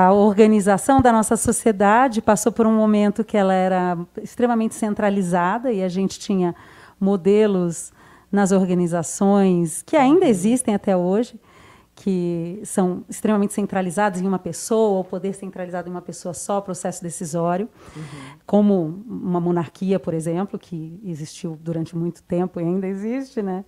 [0.00, 5.82] A organização da nossa sociedade passou por um momento que ela era extremamente centralizada e
[5.82, 6.54] a gente tinha
[6.98, 7.92] modelos
[8.32, 11.38] nas organizações que ainda existem até hoje,
[11.94, 17.02] que são extremamente centralizados em uma pessoa, o poder centralizado em uma pessoa só, processo
[17.02, 18.02] decisório, uhum.
[18.46, 23.66] como uma monarquia, por exemplo, que existiu durante muito tempo e ainda existe, né?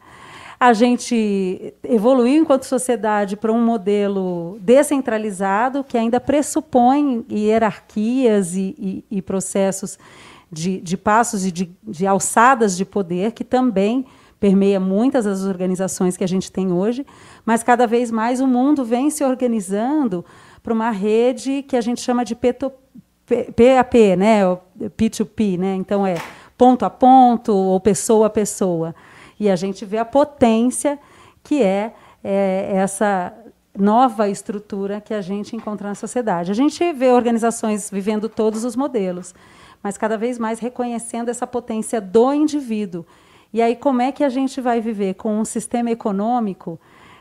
[0.62, 9.04] A gente evoluiu enquanto sociedade para um modelo descentralizado que ainda pressupõe hierarquias e, e,
[9.10, 9.98] e processos
[10.52, 14.06] de, de, passos e de, de alçadas de poder que também
[14.38, 17.04] permeia muitas das organizações que a gente tem hoje,
[17.44, 20.24] mas cada vez mais o mundo vem se organizando
[20.62, 22.60] para uma rede que a gente chama de PAP,
[24.16, 24.42] né,
[24.96, 25.74] P2P, né?
[25.74, 26.14] Então é
[26.56, 28.94] ponto a ponto ou pessoa a pessoa.
[29.42, 30.98] E a gente vê a potência
[31.42, 33.32] que é, é essa
[33.78, 36.50] nova estrutura que a gente encontra na sociedade.
[36.50, 39.34] A gente vê organizações vivendo todos os modelos,
[39.82, 43.04] mas cada vez mais reconhecendo essa potência do indivíduo
[43.52, 46.80] e aí, como é que a gente vai viver com um sistema econômico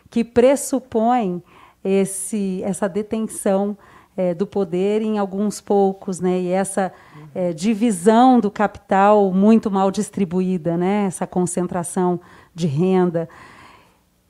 [0.10, 1.44] que pressupõe
[1.84, 3.78] esse, essa detenção
[4.16, 6.40] é, do poder em alguns poucos, né?
[6.40, 6.94] E essa
[7.34, 11.06] é, divisão do capital muito mal distribuída, né?
[11.06, 12.20] Essa concentração
[12.54, 13.30] de renda.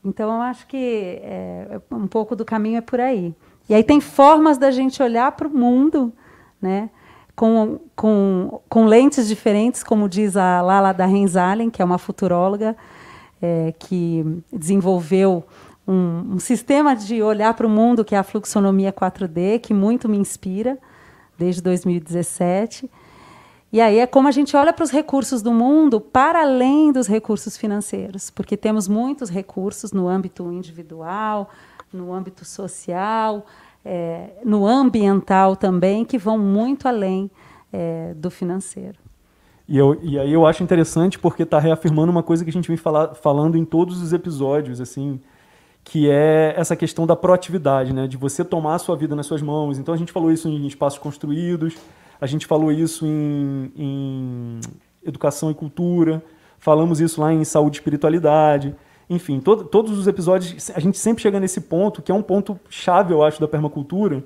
[0.03, 3.35] Então, eu acho que é, um pouco do caminho é por aí.
[3.69, 6.11] E aí tem formas da gente olhar para o mundo,
[6.61, 6.89] né?
[7.35, 12.75] com, com, com lentes diferentes, como diz a Lala da Renzalen, que é uma futuróloga
[13.41, 15.43] é, que desenvolveu
[15.87, 20.07] um, um, sistema de olhar para o mundo, que é a fluxonomia 4D, que muito
[20.07, 20.77] me inspira
[21.41, 22.89] desde 2017.
[23.73, 27.07] E aí é como a gente olha para os recursos do mundo para além dos
[27.07, 31.49] recursos financeiros, porque temos muitos recursos no âmbito individual,
[31.91, 33.45] no âmbito social,
[33.83, 37.31] é, no ambiental também, que vão muito além
[37.73, 38.99] é, do financeiro.
[39.67, 42.67] E, eu, e aí eu acho interessante porque está reafirmando uma coisa que a gente
[42.67, 45.19] vem falando em todos os episódios, assim,
[45.83, 48.07] que é essa questão da proatividade, né?
[48.07, 49.77] de você tomar a sua vida nas suas mãos.
[49.77, 51.75] Então a gente falou isso em espaços construídos,
[52.19, 54.59] a gente falou isso em, em
[55.03, 56.23] educação e cultura,
[56.59, 58.75] falamos isso lá em saúde e espiritualidade.
[59.09, 62.57] Enfim, todo, todos os episódios, a gente sempre chega nesse ponto, que é um ponto
[62.69, 64.23] chave, eu acho, da permacultura,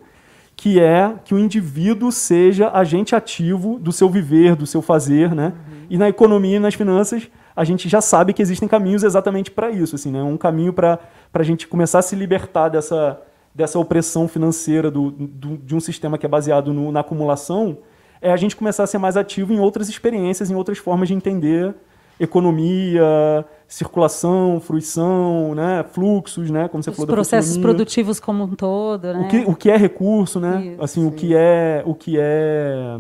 [0.56, 5.48] que é que o indivíduo seja agente ativo do seu viver, do seu fazer, né?
[5.48, 5.86] Uhum.
[5.90, 9.72] E na economia e nas finanças, a gente já sabe que existem caminhos exatamente para
[9.72, 10.22] isso, assim, né?
[10.22, 11.00] Um caminho para
[11.34, 13.22] a gente começar a se libertar dessa,
[13.54, 17.78] dessa opressão financeira do, do, de um sistema que é baseado no, na acumulação,
[18.22, 21.14] é a gente começar a ser mais ativo em outras experiências, em outras formas de
[21.14, 21.74] entender
[22.20, 29.14] economia, circulação, fruição, né, fluxos, né, como você Os falou processos produtivos como um todo,
[29.14, 29.20] né?
[29.20, 30.66] O que, o que é recurso, né?
[30.66, 32.98] Isso, assim, o que é, o que é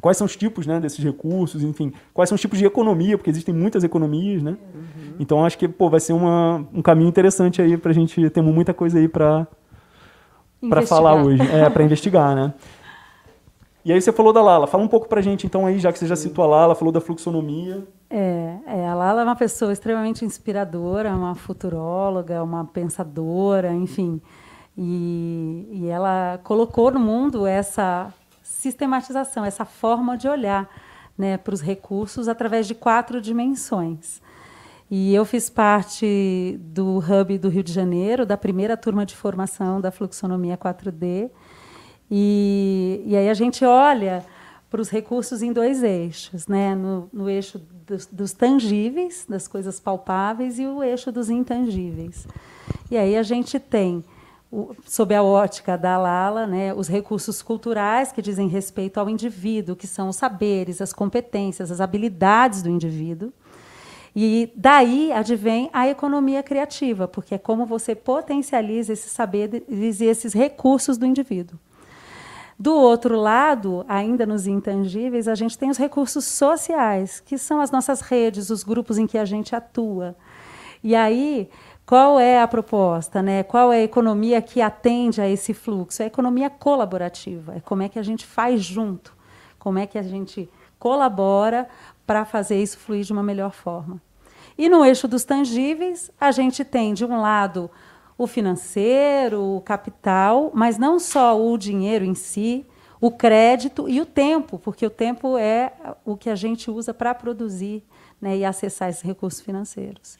[0.00, 3.30] quais são os tipos, né, desses recursos, enfim, quais são os tipos de economia, porque
[3.30, 4.52] existem muitas economias, né?
[4.74, 5.14] Uhum.
[5.18, 8.42] Então acho que, pô, vai ser uma, um caminho interessante aí para a gente ter
[8.42, 9.46] muita coisa aí para
[10.68, 12.52] para falar hoje, é, para investigar, né?
[13.84, 14.66] E aí você falou da Lala.
[14.66, 16.92] Fala um pouco pra gente, então, aí, já que você já citou a Lala, falou
[16.92, 17.86] da fluxonomia.
[18.10, 24.20] É, é, a Lala é uma pessoa extremamente inspiradora, uma futuróloga, uma pensadora, enfim.
[24.76, 28.12] E, e ela colocou no mundo essa
[28.58, 30.68] sistematização, essa forma de olhar
[31.16, 34.20] né, para os recursos através de quatro dimensões.
[34.90, 39.80] E eu fiz parte do Hub do Rio de Janeiro, da primeira turma de formação
[39.80, 41.30] da Fluxonomia 4D,
[42.10, 44.24] e, e aí a gente olha
[44.68, 46.74] para os recursos em dois eixos, né?
[46.74, 52.26] no, no eixo dos, dos, tangíveis, das coisas palpáveis, e o eixo dos intangíveis.
[52.90, 54.02] E aí a gente tem,
[54.50, 59.76] o, sob a ótica da Lala, né, os recursos culturais que dizem respeito ao indivíduo,
[59.76, 63.32] que são os saberes, as competências, as habilidades do indivíduo.
[64.16, 70.32] E daí advém a economia criativa, porque é como você potencializa esses saberes e esses
[70.32, 71.58] recursos do indivíduo.
[72.58, 77.70] Do outro lado, ainda nos intangíveis, a gente tem os recursos sociais, que são as
[77.70, 80.16] nossas redes, os grupos em que a gente atua.
[80.82, 81.48] E aí,
[81.88, 83.22] qual é a proposta?
[83.22, 83.42] Né?
[83.42, 86.02] Qual é a economia que atende a esse fluxo?
[86.02, 87.54] É a economia colaborativa.
[87.56, 89.16] É como é que a gente faz junto,
[89.58, 91.66] como é que a gente colabora
[92.06, 94.02] para fazer isso fluir de uma melhor forma.
[94.58, 97.70] E no eixo dos tangíveis, a gente tem, de um lado,
[98.18, 102.66] o financeiro, o capital, mas não só o dinheiro em si,
[103.00, 105.72] o crédito e o tempo, porque o tempo é
[106.04, 107.82] o que a gente usa para produzir
[108.20, 110.18] né, e acessar esses recursos financeiros.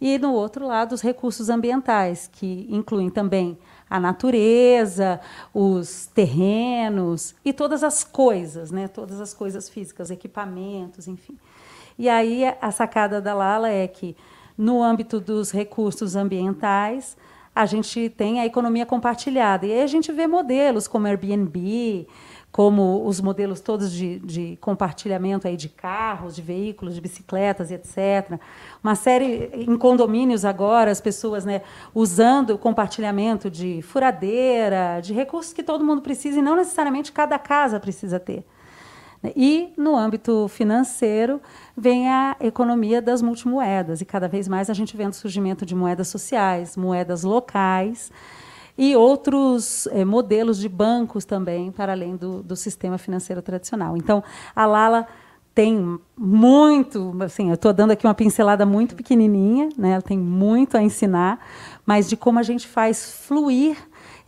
[0.00, 3.58] E, no outro lado, os recursos ambientais, que incluem também
[3.88, 5.20] a natureza,
[5.54, 8.88] os terrenos e todas as coisas, né?
[8.88, 11.38] todas as coisas físicas, equipamentos, enfim.
[11.98, 14.16] E aí a sacada da Lala é que,
[14.58, 17.16] no âmbito dos recursos ambientais,
[17.54, 19.64] a gente tem a economia compartilhada.
[19.64, 22.06] E aí a gente vê modelos como Airbnb,
[22.56, 28.40] como os modelos todos de, de, compartilhamento aí de carros, de veículos, de bicicletas, etc.
[28.82, 31.60] Uma série em condomínios agora, as pessoas né,
[31.94, 37.38] usando o compartilhamento de furadeira, de recursos que todo mundo precisa e não necessariamente cada
[37.38, 38.42] casa precisa ter.
[39.36, 41.42] E no âmbito financeiro
[41.76, 45.74] vem a economia das multimoedas e cada vez mais a gente vê o surgimento de
[45.74, 48.10] moedas sociais, moedas locais
[48.76, 53.96] e outros é, modelos de bancos também, para além do, do sistema financeiro tradicional.
[53.96, 54.22] Então,
[54.54, 55.06] a Lala
[55.54, 59.92] tem muito, assim, eu estou dando aqui uma pincelada muito pequenininha, né?
[59.92, 61.40] Ela tem muito a ensinar,
[61.86, 63.76] mas de como a gente faz fluir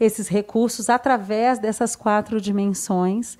[0.00, 3.36] esses recursos através dessas quatro dimensões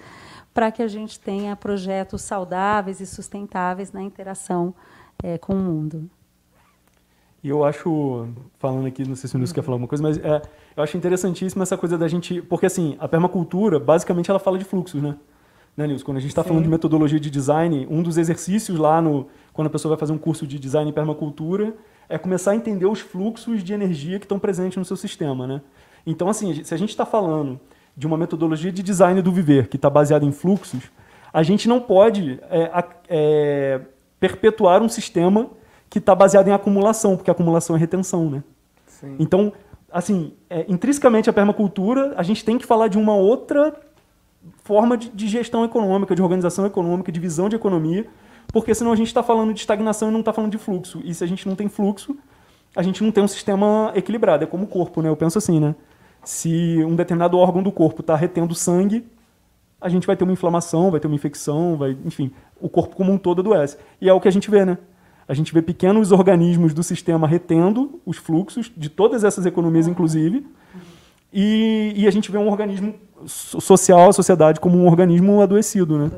[0.53, 4.75] para que a gente tenha projetos saudáveis e sustentáveis na interação
[5.23, 6.11] é, com o mundo.
[7.43, 10.19] E eu acho, falando aqui, não sei se o Nilson quer falar alguma coisa, mas
[10.19, 10.43] é,
[10.77, 12.43] eu acho interessantíssima essa coisa da gente.
[12.43, 15.17] Porque, assim, a permacultura, basicamente, ela fala de fluxos, né?
[15.77, 16.05] Né, Nilson?
[16.05, 19.29] Quando a gente está falando de metodologia de design, um dos exercícios lá no.
[19.53, 21.75] Quando a pessoa vai fazer um curso de design em permacultura,
[22.09, 25.61] é começar a entender os fluxos de energia que estão presentes no seu sistema, né?
[26.05, 27.61] Então, assim, se a gente está falando
[27.97, 30.91] de uma metodologia de design do viver que está baseada em fluxos,
[31.33, 33.81] a gente não pode é, é,
[34.19, 35.51] perpetuar um sistema
[35.91, 38.43] que está baseado em acumulação, porque acumulação é retenção, né?
[38.87, 39.17] Sim.
[39.19, 39.53] Então,
[39.91, 43.75] assim, é, intrinsecamente a permacultura, a gente tem que falar de uma outra
[44.65, 48.07] forma de, de, gestão econômica, de organização econômica, de visão de economia,
[48.49, 51.01] porque senão a gente está falando de estagnação e não está falando de fluxo.
[51.05, 52.17] E se a gente não tem fluxo,
[52.75, 54.45] a gente não tem um sistema equilibrado.
[54.45, 55.09] É como o corpo, né?
[55.09, 55.75] Eu penso assim, né?
[56.25, 59.07] Se um determinado órgão do corpo está retendo sangue,
[59.81, 62.31] a gente vai ter uma inflamação, vai ter uma infecção, vai, enfim,
[62.61, 63.77] o corpo como um todo adoece.
[64.01, 64.79] E é o que a gente vê, né?
[65.29, 70.47] A gente vê pequenos organismos do sistema retendo os fluxos de todas essas economias, inclusive,
[71.31, 72.95] e, e a gente vê um organismo
[73.27, 75.99] social, a sociedade, como um organismo adoecido.
[75.99, 76.11] Né?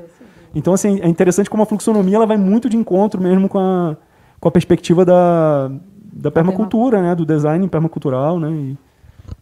[0.54, 3.96] Então, assim, é interessante como a fluxonomia ela vai muito de encontro mesmo com a,
[4.38, 5.68] com a perspectiva da,
[6.12, 7.14] da permacultura, né?
[7.16, 8.38] do design permacultural.
[8.38, 8.50] Né?
[8.52, 8.78] E...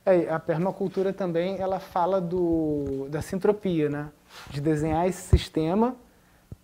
[0.06, 4.06] É, a permacultura também ela fala do, da sintropia, né?
[4.50, 5.94] de desenhar esse sistema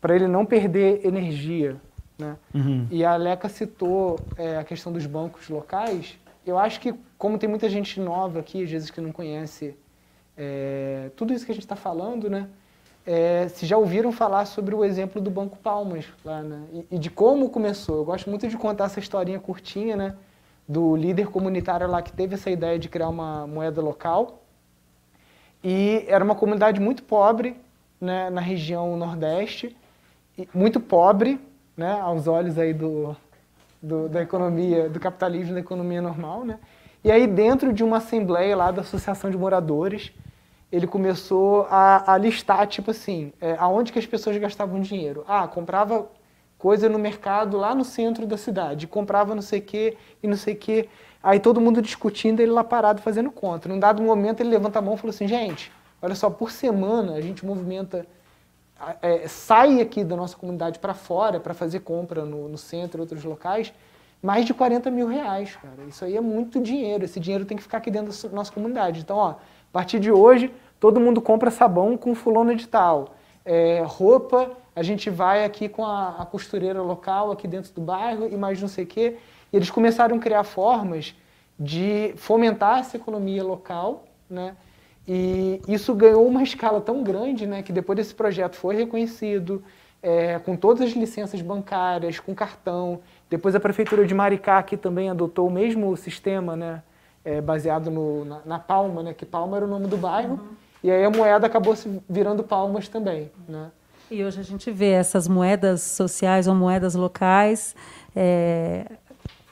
[0.00, 1.77] para ele não perder energia.
[2.19, 2.37] Né?
[2.55, 2.87] Uhum.
[2.90, 6.16] E a Leca citou é, a questão dos bancos locais.
[6.46, 9.76] Eu acho que, como tem muita gente nova aqui, às vezes que não conhece
[10.37, 12.49] é, tudo isso que a gente está falando, né?
[13.06, 16.64] É, se já ouviram falar sobre o exemplo do Banco Palmas lá, né?
[16.72, 17.96] E, e, de como começou.
[17.96, 20.16] Eu gosto muito de contar essa historinha curtinha, né?
[20.66, 24.43] Do líder comunitário lá que teve essa ideia de criar uma moeda local.
[25.62, 27.56] E era uma comunidade muito pobre,
[28.00, 28.31] né?
[28.31, 29.76] Na região nordeste,
[30.55, 31.38] muito pobre,
[31.76, 33.17] né, aos olhos aí do,
[33.82, 36.59] do, da economia, do capitalismo da economia normal, né?
[37.03, 40.12] E aí dentro de uma assembleia lá da associação de moradores,
[40.73, 45.25] ele começou a, a listar tipo assim, é, aonde que as pessoas gastavam dinheiro.
[45.28, 46.09] Ah, comprava
[46.59, 50.37] coisa no mercado lá no centro da cidade, comprava não sei o que e não
[50.37, 50.88] sei o que.
[51.23, 53.69] Aí todo mundo discutindo, ele lá parado fazendo conta.
[53.69, 57.14] Num dado momento ele levanta a mão e falou assim, gente, olha só, por semana
[57.14, 58.07] a gente movimenta
[59.03, 63.03] é, sai aqui da nossa comunidade para fora para fazer compra no, no centro e
[63.03, 63.73] outros locais,
[64.23, 65.83] mais de 40 mil reais, cara.
[65.88, 67.05] Isso aí é muito dinheiro.
[67.05, 69.00] Esse dinheiro tem que ficar aqui dentro da nossa comunidade.
[69.00, 69.37] Então, ó, a
[69.73, 73.14] partir de hoje, todo mundo compra sabão com fulano de tal.
[73.45, 78.26] É, roupa, a gente vai aqui com a, a, costureira local aqui dentro do bairro
[78.26, 79.17] e mais não sei o quê.
[79.53, 81.14] E eles começaram a criar formas
[81.59, 84.57] de fomentar essa economia local, né?
[85.06, 89.62] E isso ganhou uma escala tão grande né, que depois desse projeto foi reconhecido,
[90.02, 93.00] é, com todas as licenças bancárias, com cartão.
[93.28, 96.82] Depois a Prefeitura de Maricá aqui também adotou o mesmo sistema, né,
[97.25, 100.49] é, baseado no, na, na, Palma, né, que Palma era o nome do bairro, uhum.
[100.82, 103.30] e aí a moeda acabou se virando Palmas também.
[103.49, 103.70] Né.
[104.11, 107.75] E hoje a gente vê essas moedas sociais ou moedas locais
[108.14, 108.84] é,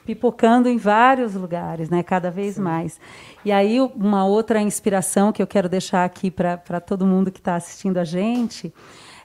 [0.05, 2.61] pipocando em vários lugares, né, cada vez Sim.
[2.61, 2.99] mais.
[3.43, 7.55] E aí, uma outra inspiração que eu quero deixar aqui para todo mundo que está
[7.55, 8.73] assistindo a gente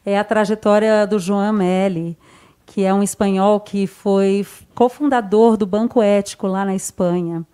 [0.04, 2.16] é a trajetória do João Meli,
[2.64, 7.44] que é um espanhol que foi cofundador do Banco Ético lá na Espanha.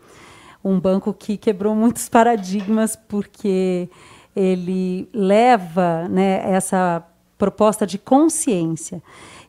[0.62, 3.88] Um banco que quebrou muitos paradigmas, porque
[4.34, 7.04] ele leva né, essa
[7.38, 9.02] proposta de consciência.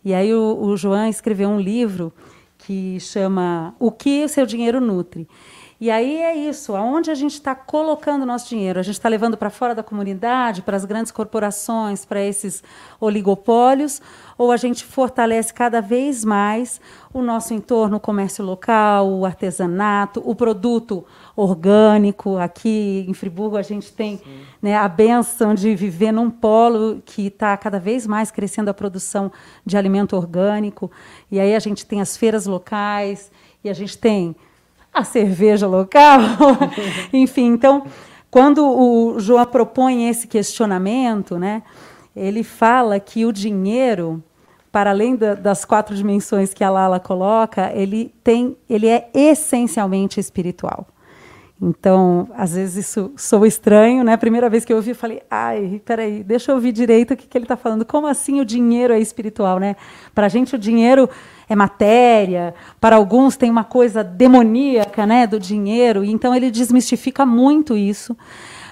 [0.03, 2.13] E aí o, o João escreveu um livro
[2.66, 5.28] que chama O que o seu dinheiro nutre.
[5.86, 8.80] E aí é isso, aonde a gente está colocando o nosso dinheiro?
[8.80, 12.63] A gente está levando para fora da comunidade, para as grandes corporações, para esses
[13.00, 14.01] oligopólios,
[14.36, 16.82] ou a gente fortalece cada vez mais
[17.13, 22.36] o nosso entorno, o comércio local, o artesanato, o produto orgânico.
[22.38, 24.20] Aqui em Friburgo a gente tem
[24.60, 29.32] né, a benção de viver num polo que está cada vez mais crescendo a produção
[29.63, 30.89] de alimento orgânico.
[31.30, 33.32] E aí a gente tem as feiras locais
[33.63, 34.36] e a gente tem
[34.96, 36.20] a cerveja local.
[37.12, 37.84] Enfim, então,
[38.32, 41.62] quando o João propõe esse questionamento, né,
[42.16, 44.24] ele fala que o dinheiro,
[44.72, 50.18] para além da, das quatro dimensões que a Lala coloca, ele tem, ele é essencialmente
[50.18, 50.88] espiritual.
[51.62, 54.14] Então, às vezes isso sou estranho, né?
[54.14, 57.18] A primeira vez que eu ouvi, eu falei, ai, peraí, deixa eu ouvir direito o
[57.18, 57.86] que, que ele está falando.
[57.86, 59.78] Como assim o dinheiro é espiritual, né?
[60.14, 61.10] Para a gente o dinheiro
[61.48, 66.04] é matéria, para alguns tem uma coisa demoníaca, né, do dinheiro.
[66.04, 68.18] Então ele desmistifica muito isso,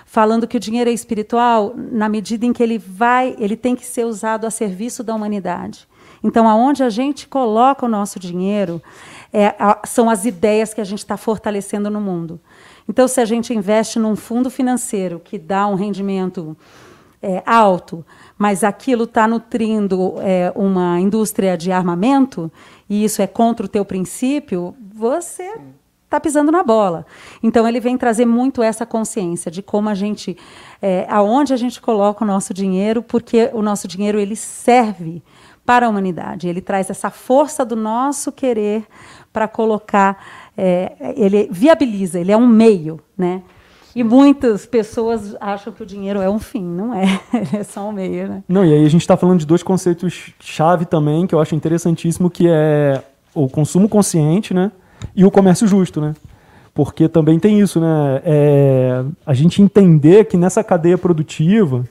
[0.06, 3.86] falando que o dinheiro é espiritual na medida em que ele vai, ele tem que
[3.86, 5.88] ser usado a serviço da humanidade.
[6.24, 8.82] Então, aonde a gente coloca o nosso dinheiro
[9.34, 9.54] é,
[9.86, 12.40] são as ideias que a gente está fortalecendo no mundo.
[12.88, 16.56] Então, se a gente investe num fundo financeiro que dá um rendimento
[17.24, 18.06] é, alto,
[18.38, 22.52] mas aquilo está nutrindo é, uma indústria de armamento,
[22.90, 25.56] e isso é contra o teu princípio, você
[26.04, 27.06] está pisando na bola.
[27.42, 30.38] Então, ele vem trazer muito essa consciência de como a gente,
[30.82, 35.24] é, aonde a gente coloca o nosso dinheiro, porque o nosso dinheiro ele serve
[35.66, 36.48] para a humanidade.
[36.48, 38.86] Ele traz essa força do nosso querer
[39.32, 40.22] para colocar
[40.56, 43.42] é, ele viabiliza, ele é um meio, né?
[43.96, 47.20] E muitas pessoas acham que o dinheiro é um fim, não é?
[47.54, 48.44] é só um meio, né?
[48.48, 51.54] Não, e aí a gente está falando de dois conceitos chave também que eu acho
[51.54, 53.04] interessantíssimo, que é
[53.36, 54.72] o consumo consciente, né?
[55.16, 56.14] E o comércio justo, né?
[56.74, 58.22] Porque também tem isso, né?
[58.26, 61.84] É, a gente entender que nessa cadeia produtiva,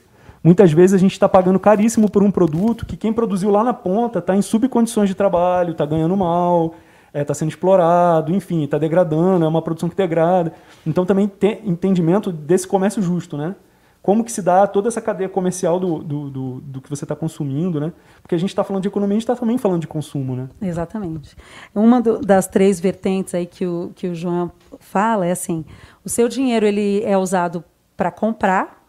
[0.42, 3.72] muitas vezes a gente está pagando caríssimo por um produto que quem produziu lá na
[3.72, 6.74] ponta está em subcondições de trabalho, está ganhando mal,
[7.12, 10.52] está é, tá sendo explorado, enfim, está degradando, é uma produção que degrada.
[10.86, 13.54] Então também tem entendimento desse comércio justo, né?
[14.02, 17.14] Como que se dá toda essa cadeia comercial do, do, do, do que você está
[17.14, 17.92] consumindo, né?
[18.20, 20.48] Porque a gente está falando de economia, a gente está também falando de consumo, né?
[20.60, 21.36] Exatamente.
[21.72, 24.50] Uma do, das três vertentes aí que o, que o João
[24.80, 25.64] fala é assim,
[26.04, 27.62] o seu dinheiro ele é usado
[27.96, 28.82] para comprar,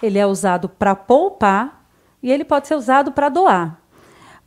[0.00, 1.84] ele é usado para poupar
[2.22, 3.77] e ele pode ser usado para doar.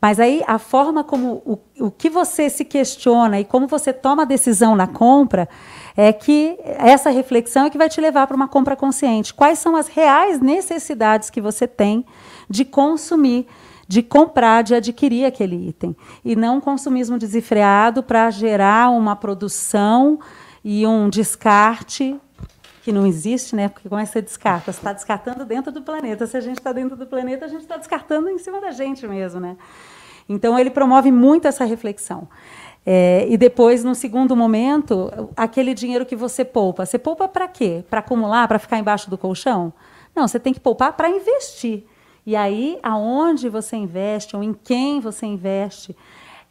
[0.01, 4.23] Mas aí a forma como o, o que você se questiona e como você toma
[4.23, 5.47] a decisão na compra
[5.95, 9.33] é que essa reflexão é que vai te levar para uma compra consciente.
[9.33, 12.03] Quais são as reais necessidades que você tem
[12.49, 13.45] de consumir,
[13.87, 15.95] de comprar, de adquirir aquele item.
[16.23, 20.19] E não um consumismo desenfreado para gerar uma produção
[20.63, 22.19] e um descarte
[22.83, 23.69] que não existe, né?
[23.69, 24.71] Porque como é que você descarta?
[24.71, 26.25] Você está descartando dentro do planeta.
[26.25, 29.07] Se a gente está dentro do planeta, a gente está descartando em cima da gente
[29.07, 29.55] mesmo, né?
[30.31, 32.27] Então ele promove muito essa reflexão.
[32.85, 37.83] É, e depois, no segundo momento, aquele dinheiro que você poupa, você poupa para quê?
[37.89, 39.71] Para acumular, para ficar embaixo do colchão?
[40.15, 41.83] Não, você tem que poupar para investir.
[42.25, 45.95] E aí, aonde você investe ou em quem você investe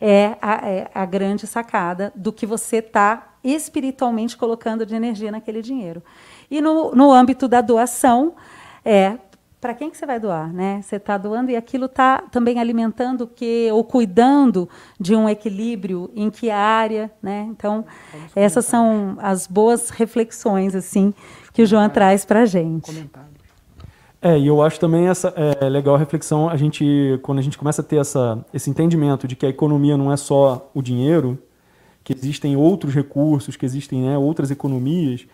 [0.01, 5.61] é a, é a grande sacada do que você está espiritualmente colocando de energia naquele
[5.61, 6.03] dinheiro.
[6.51, 8.35] E no, no âmbito da doação,
[8.85, 9.19] é
[9.61, 10.81] para quem que você vai doar, né?
[10.83, 16.11] Você está doando e aquilo está também alimentando o que ou cuidando de um equilíbrio
[16.17, 17.47] em que área, né?
[17.51, 17.85] Então
[18.35, 21.13] essas são as boas reflexões assim
[21.53, 23.11] que o João traz para a gente.
[24.23, 25.29] É, e eu acho também essa
[25.61, 29.29] é legal a reflexão a gente quando a gente começa a ter essa esse entendimento
[29.29, 31.39] de que a economia não é só o dinheiro,
[32.03, 35.27] que existem outros recursos, que existem né, outras economias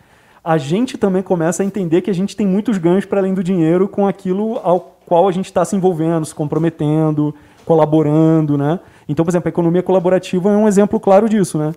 [0.47, 3.43] a gente também começa a entender que a gente tem muitos ganhos para além do
[3.43, 7.35] dinheiro com aquilo ao qual a gente está se envolvendo, se comprometendo,
[7.65, 8.79] colaborando, né?
[9.09, 11.73] Então, por exemplo, a economia colaborativa é um exemplo claro disso, né?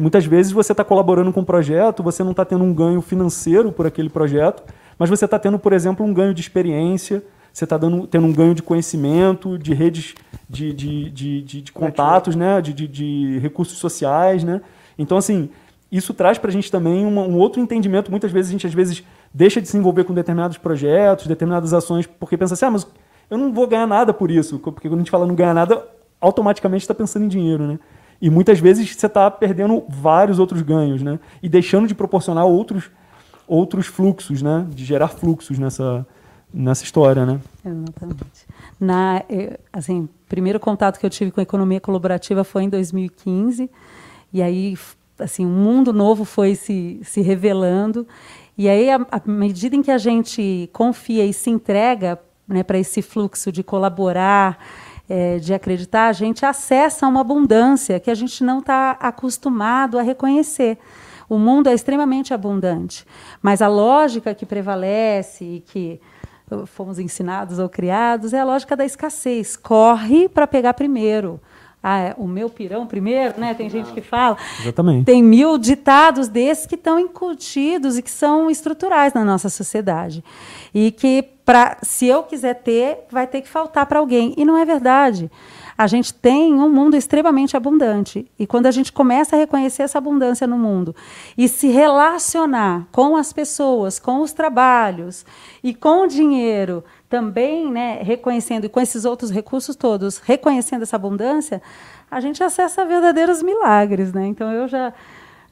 [0.00, 3.70] Muitas vezes você está colaborando com um projeto, você não está tendo um ganho financeiro
[3.70, 4.62] por aquele projeto,
[4.98, 8.54] mas você está tendo, por exemplo, um ganho de experiência, você está tendo um ganho
[8.54, 10.14] de conhecimento, de redes
[10.48, 12.62] de, de, de, de, contatos, né?
[12.62, 14.42] de, de recursos sociais.
[14.42, 14.62] Né?
[14.98, 15.50] Então, assim,
[15.90, 18.10] isso traz para a gente também uma, um outro entendimento.
[18.10, 22.06] Muitas vezes a gente às vezes deixa de se envolver com determinados projetos, determinadas ações,
[22.06, 22.86] porque pensa assim, ah, mas
[23.30, 24.58] eu não vou ganhar nada por isso.
[24.58, 25.86] Porque quando a gente fala não ganhar nada,
[26.20, 27.78] automaticamente está pensando em dinheiro, né?
[28.20, 31.20] E muitas vezes você está perdendo vários outros ganhos, né?
[31.42, 32.90] E deixando de proporcionar outros,
[33.46, 34.66] outros fluxos, né?
[34.70, 36.06] De gerar fluxos nessa,
[36.52, 37.40] nessa história, né?
[37.64, 38.46] Exatamente.
[38.80, 43.70] Na, eh, assim, primeiro contato que eu tive com a economia colaborativa foi em 2015.
[44.32, 44.76] E aí
[45.18, 48.06] assim, um mundo novo foi se, se revelando.
[48.56, 52.18] E aí, à medida em que a gente confia e se entrega
[52.48, 54.58] né, para esse fluxo de colaborar,
[55.08, 60.02] é, de acreditar, a gente acessa uma abundância que a gente não está acostumado a
[60.02, 60.78] reconhecer.
[61.28, 63.04] O mundo é extremamente abundante,
[63.42, 66.00] mas a lógica que prevalece e que
[66.66, 69.56] fomos ensinados ou criados é a lógica da escassez.
[69.56, 71.40] Corre para pegar primeiro.
[71.82, 73.54] Ah, é, o meu pirão primeiro, né?
[73.54, 74.36] Tem gente que fala.
[74.60, 75.04] Exatamente.
[75.04, 80.24] Tem mil ditados desses que estão incutidos e que são estruturais na nossa sociedade.
[80.74, 84.34] E que, pra, se eu quiser ter, vai ter que faltar para alguém.
[84.36, 85.30] E não é verdade
[85.78, 88.26] a gente tem um mundo extremamente abundante.
[88.38, 90.94] E quando a gente começa a reconhecer essa abundância no mundo
[91.36, 95.26] e se relacionar com as pessoas, com os trabalhos
[95.62, 100.96] e com o dinheiro, também né, reconhecendo, e com esses outros recursos todos, reconhecendo essa
[100.96, 101.62] abundância,
[102.10, 104.12] a gente acessa verdadeiros milagres.
[104.12, 104.26] Né?
[104.26, 104.92] Então, eu já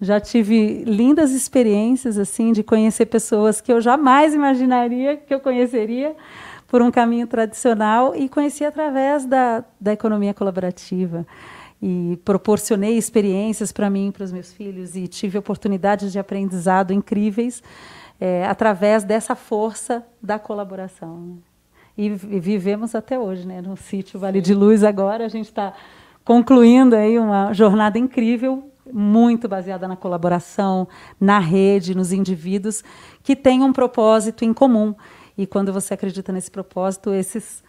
[0.01, 6.15] já tive lindas experiências assim de conhecer pessoas que eu jamais imaginaria que eu conheceria
[6.67, 11.27] por um caminho tradicional e conheci através da, da economia colaborativa.
[11.81, 16.93] E proporcionei experiências para mim e para os meus filhos e tive oportunidades de aprendizado
[16.93, 17.63] incríveis
[18.21, 21.19] é, através dessa força da colaboração.
[21.19, 21.37] Né?
[21.97, 23.61] E, vivemos até hoje, né?
[23.61, 25.73] no sítio Vale de Luz agora a gente está
[26.25, 30.89] concluindo aí uma jornada incrível, muito baseada na colaboração,
[31.21, 32.83] na rede, nos indivíduos
[33.23, 34.95] que têm um propósito em comum
[35.37, 37.63] e quando você acredita nesse propósito, esses,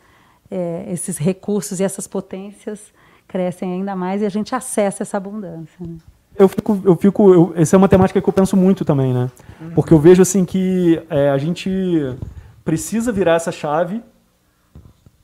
[0.50, 2.94] é, esses recursos e essas potências
[3.28, 5.78] crescem ainda mais e a gente acessa essa abundância.
[5.80, 5.98] Né?
[6.38, 9.30] Eu fico, eu fico, eu, essa é uma temática que eu penso muito também, né?
[9.62, 9.72] Uhum.
[9.72, 12.16] Porque eu vejo assim que é, a gente
[12.64, 14.02] precisa virar essa chave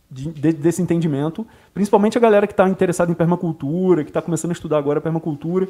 [0.10, 4.52] de, de, desse entendimento, principalmente a galera que está interessada em permacultura, que está começando
[4.52, 5.67] a estudar agora permacultura,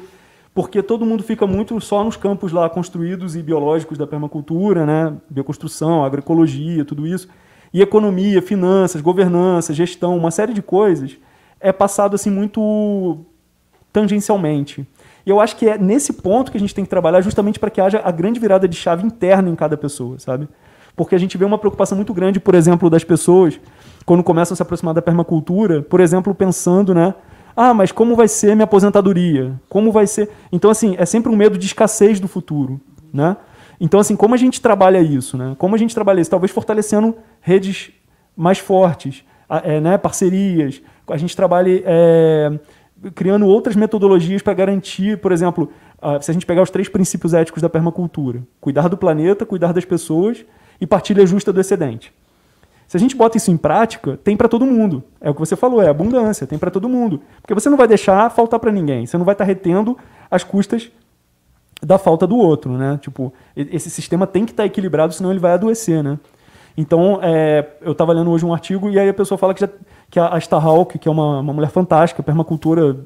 [0.54, 5.16] porque todo mundo fica muito só nos campos lá construídos e biológicos da permacultura, né?
[5.30, 7.28] bioconstrução, agroecologia, tudo isso.
[7.72, 11.16] E economia, finanças, governança, gestão, uma série de coisas
[11.58, 13.24] é passado assim muito
[13.92, 14.86] tangencialmente.
[15.24, 17.70] E eu acho que é nesse ponto que a gente tem que trabalhar justamente para
[17.70, 20.48] que haja a grande virada de chave interna em cada pessoa, sabe?
[20.96, 23.58] Porque a gente vê uma preocupação muito grande, por exemplo, das pessoas
[24.04, 27.14] quando começam a se aproximar da permacultura, por exemplo, pensando, né,
[27.56, 29.60] ah, mas como vai ser minha aposentadoria?
[29.68, 30.30] Como vai ser?
[30.50, 32.80] Então, assim, é sempre um medo de escassez do futuro,
[33.12, 33.36] né?
[33.78, 35.54] Então, assim, como a gente trabalha isso, né?
[35.58, 36.30] Como a gente trabalha isso?
[36.30, 37.90] Talvez fortalecendo redes
[38.36, 39.24] mais fortes,
[39.64, 39.98] é, né?
[39.98, 40.80] parcerias.
[41.08, 42.58] A gente trabalhe é,
[43.14, 45.70] criando outras metodologias para garantir, por exemplo,
[46.20, 49.84] se a gente pegar os três princípios éticos da permacultura: cuidar do planeta, cuidar das
[49.84, 50.44] pessoas
[50.80, 52.12] e partilha justa do excedente.
[52.92, 55.02] Se a gente bota isso em prática, tem para todo mundo.
[55.18, 57.22] É o que você falou, é abundância, tem para todo mundo.
[57.40, 59.06] Porque você não vai deixar faltar para ninguém.
[59.06, 59.96] Você não vai estar tá retendo
[60.30, 60.90] as custas
[61.80, 62.98] da falta do outro, né?
[63.00, 66.18] Tipo, esse sistema tem que estar tá equilibrado, senão ele vai adoecer, né?
[66.76, 69.68] Então, é, eu estava lendo hoje um artigo e aí a pessoa fala que, já,
[70.12, 72.96] que a Starhawk, que é uma, uma mulher fantástica, permacultura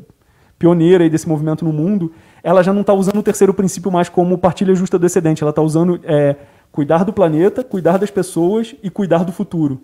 [0.59, 4.37] pioneira desse movimento no mundo, ela já não está usando o terceiro princípio mais como
[4.37, 5.43] partilha justa do excedente.
[5.43, 6.37] Ela está usando é,
[6.77, 9.81] Cuidar do planeta, cuidar das pessoas e cuidar do futuro.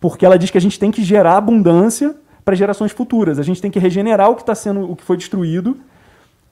[0.00, 3.38] Porque ela diz que a gente tem que gerar abundância para gerações futuras.
[3.38, 5.76] A gente tem que regenerar o que está sendo, o que foi destruído,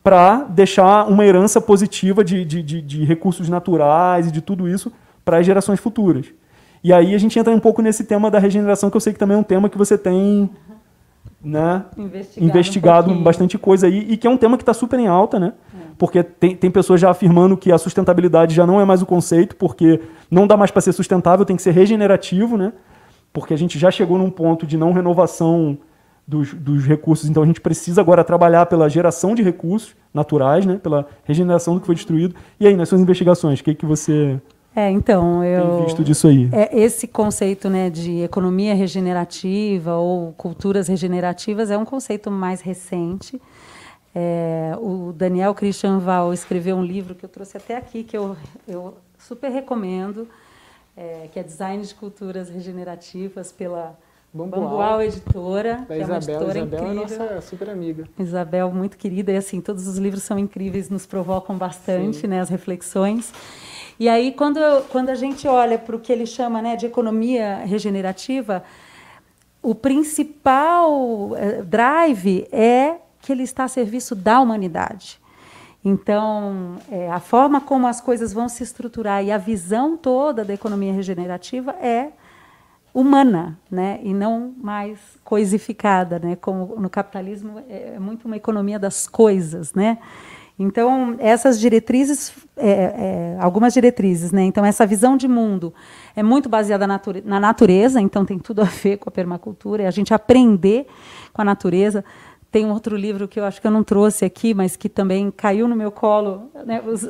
[0.02, 4.92] para deixar uma herança positiva de, de, de, de, recursos naturais e de tudo isso
[5.24, 6.26] para as gerações futuras.
[6.82, 9.18] E aí a gente entra um pouco nesse tema da regeneração, que eu sei que
[9.18, 10.50] também é um tema que você tem
[11.42, 14.98] né, investigado, investigado um bastante coisa aí, e que é um tema que está super
[14.98, 15.52] em alta, né?
[16.00, 19.54] porque tem, tem pessoas já afirmando que a sustentabilidade já não é mais o conceito,
[19.54, 22.72] porque não dá mais para ser sustentável, tem que ser regenerativo, né?
[23.34, 25.76] Porque a gente já chegou num ponto de não renovação
[26.26, 30.80] dos, dos recursos, então a gente precisa agora trabalhar pela geração de recursos naturais, né?
[30.82, 32.34] Pela regeneração do que foi destruído.
[32.58, 34.40] E aí, nas suas investigações, o que, que você
[34.74, 35.76] é, então, eu.
[35.76, 36.48] Tem visto disso aí.
[36.52, 43.40] É, esse conceito né, de economia regenerativa ou culturas regenerativas é um conceito mais recente.
[44.14, 48.36] É, o Daniel Christian Val escreveu um livro que eu trouxe até aqui, que eu,
[48.66, 50.28] eu super recomendo,
[50.96, 53.98] é, que é Design de Culturas Regenerativas, pela
[54.32, 55.84] Bambual, Bambual Editora.
[55.88, 56.04] Da que Isabel.
[56.04, 57.26] É uma editora Isabel incrível.
[57.26, 58.08] é nossa super amiga.
[58.18, 59.32] Isabel, muito querida.
[59.32, 63.32] E assim, todos os livros são incríveis, nos provocam bastante né, as reflexões.
[64.00, 64.58] E aí, quando,
[64.88, 68.64] quando a gente olha para o que ele chama né, de economia regenerativa,
[69.62, 75.20] o principal eh, drive é que ele está a serviço da humanidade.
[75.84, 80.54] Então, é, a forma como as coisas vão se estruturar e a visão toda da
[80.54, 82.10] economia regenerativa é
[82.94, 88.78] humana, né, e não mais coisificada, né, como no capitalismo é, é muito uma economia
[88.78, 89.98] das coisas, né.
[90.62, 94.42] Então, essas diretrizes, é, é, algumas diretrizes, né?
[94.42, 95.72] Então, essa visão de mundo
[96.14, 99.90] é muito baseada na natureza, então tem tudo a ver com a permacultura, é a
[99.90, 100.86] gente aprender
[101.32, 102.04] com a natureza.
[102.52, 105.30] Tem um outro livro que eu acho que eu não trouxe aqui, mas que também
[105.30, 106.50] caiu no meu colo.
[106.66, 106.82] Né?
[106.86, 107.08] Os,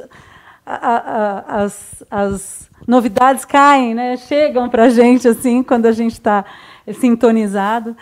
[0.64, 4.16] a, a, as, as novidades caem, né?
[4.16, 6.44] chegam para a gente assim quando a gente está
[7.00, 7.96] sintonizado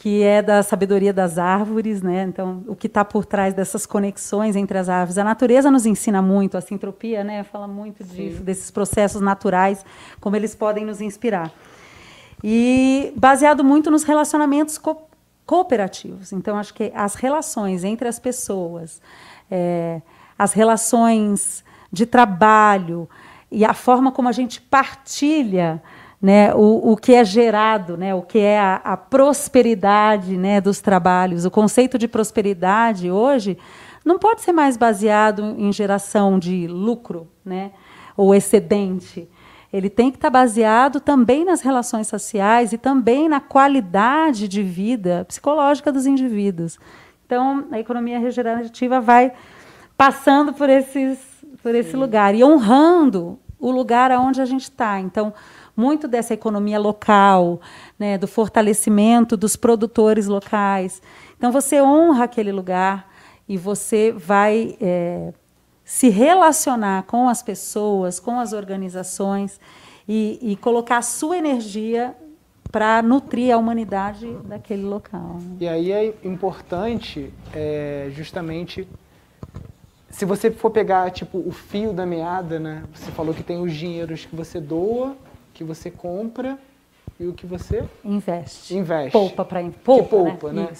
[0.00, 2.22] que é da sabedoria das árvores, né?
[2.22, 5.18] Então, o que está por trás dessas conexões entre as árvores.
[5.18, 7.44] A natureza nos ensina muito, a sintropia, né?
[7.44, 9.84] Fala muito disso, desses processos naturais,
[10.18, 11.52] como eles podem nos inspirar.
[12.42, 15.02] E baseado muito nos relacionamentos co
[15.44, 16.32] cooperativos.
[16.32, 19.02] Então, acho que as relações entre as pessoas,
[19.50, 20.00] é,
[20.38, 23.06] as relações de trabalho
[23.50, 25.82] e a forma como a gente partilha
[26.20, 30.80] né, o, o que é gerado, né, o que é a, a prosperidade né, dos
[30.80, 31.44] trabalhos.
[31.44, 33.56] O conceito de prosperidade hoje
[34.04, 37.70] não pode ser mais baseado em geração de lucro né,
[38.16, 39.28] ou excedente.
[39.72, 45.24] Ele tem que estar baseado também nas relações sociais e também na qualidade de vida
[45.26, 46.78] psicológica dos indivíduos.
[47.24, 49.32] Então, a economia regenerativa vai
[49.96, 51.18] passando por, esses,
[51.62, 54.98] por esse lugar e honrando o lugar aonde a gente está.
[54.98, 55.32] Então,
[55.80, 57.60] muito dessa economia local,
[57.98, 61.00] né, do fortalecimento dos produtores locais.
[61.38, 63.08] Então, você honra aquele lugar
[63.48, 65.32] e você vai é,
[65.82, 69.58] se relacionar com as pessoas, com as organizações
[70.06, 72.14] e, e colocar a sua energia
[72.70, 75.38] para nutrir a humanidade daquele local.
[75.58, 78.86] E aí é importante, é, justamente,
[80.10, 82.84] se você for pegar tipo o fio da meada, né?
[82.94, 85.16] Você falou que tem os dinheiros que você doa
[85.60, 86.58] que você compra
[87.18, 88.74] e o que você investe.
[88.74, 89.12] Investe.
[89.12, 90.62] Poupa para poupa, que poupa, né?
[90.62, 90.72] né?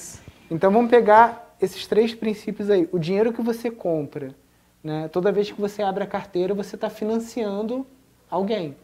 [0.51, 2.89] Então vamos pegar esses três princípios aí.
[2.91, 4.35] O dinheiro que você compra,
[4.83, 5.07] né?
[5.09, 7.87] Toda vez que você abre a carteira, você está financiando
[8.31, 8.75] alguém,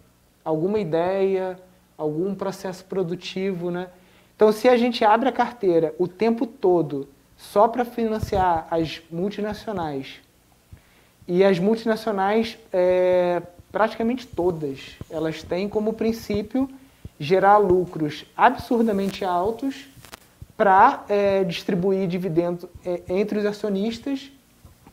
[0.45, 1.59] alguma ideia,
[1.97, 3.89] algum processo produtivo, né?
[4.35, 10.21] Então, se a gente abre a carteira o tempo todo só para financiar as multinacionais
[11.27, 13.41] e as multinacionais é,
[13.77, 16.67] praticamente todas, elas têm como princípio
[17.21, 19.87] gerar lucros absurdamente altos
[20.57, 24.33] para é, distribuir dividendos é, entre os acionistas,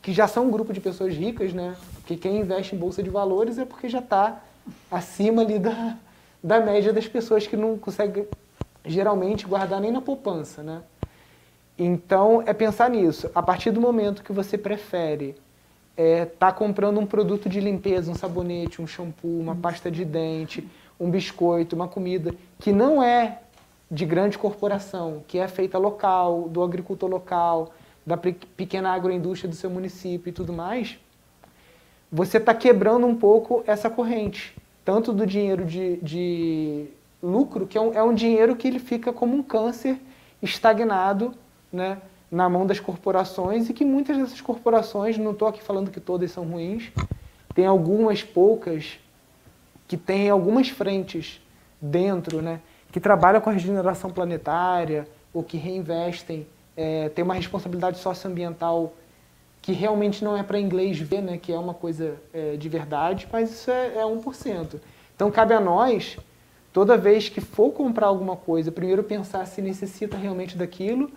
[0.02, 1.78] que já são um grupo de pessoas ricas, né?
[1.94, 4.42] Porque quem investe em bolsa de valores é porque já está
[4.92, 5.96] acima ali da,
[6.44, 8.28] da média das pessoas que não conseguem
[8.84, 10.82] geralmente guardar nem na poupança, né?
[11.80, 13.32] Então é pensar nisso.
[13.34, 15.38] A partir do momento que você prefere
[15.96, 20.04] está é, tá comprando um produto de limpeza, um sabonete, um shampoo, uma pasta de
[20.04, 20.68] dente,
[21.00, 23.40] um biscoito, uma comida que não é
[23.90, 27.74] de grande corporação, que é feita local, do agricultor local,
[28.06, 30.98] da pequena agroindústria do seu município e tudo mais,
[32.12, 36.86] você está quebrando um pouco essa corrente, tanto do dinheiro de, de
[37.22, 39.98] lucro, que é um, é um dinheiro que ele fica como um câncer
[40.42, 41.34] estagnado,
[41.72, 42.00] né?
[42.34, 46.32] Na mão das corporações e que muitas dessas corporações, não estou aqui falando que todas
[46.32, 46.92] são ruins,
[47.54, 48.98] tem algumas poucas
[49.88, 51.40] que têm algumas frentes
[51.80, 52.60] dentro, né,
[52.92, 58.94] que trabalham com a regeneração planetária ou que reinvestem, é, tem uma responsabilidade socioambiental
[59.62, 63.28] que realmente não é para inglês ver, né, que é uma coisa é, de verdade,
[63.32, 64.80] mas isso é, é 1%.
[65.16, 66.18] Então cabe a nós,
[66.74, 71.12] toda vez que for comprar alguma coisa, primeiro pensar se necessita realmente daquilo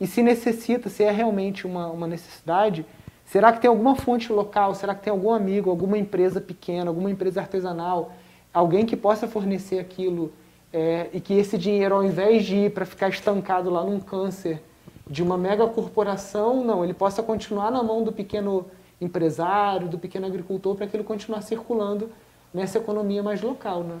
[0.00, 2.86] e se necessita, se é realmente uma, uma necessidade,
[3.26, 7.10] será que tem alguma fonte local, será que tem algum amigo, alguma empresa pequena, alguma
[7.10, 8.12] empresa artesanal,
[8.52, 10.32] alguém que possa fornecer aquilo
[10.72, 14.62] é, e que esse dinheiro, ao invés de ir para ficar estancado lá num câncer
[15.06, 18.66] de uma mega corporação, não, ele possa continuar na mão do pequeno
[19.00, 22.10] empresário, do pequeno agricultor, para que ele continue circulando
[22.54, 23.82] nessa economia mais local.
[23.82, 23.98] Né?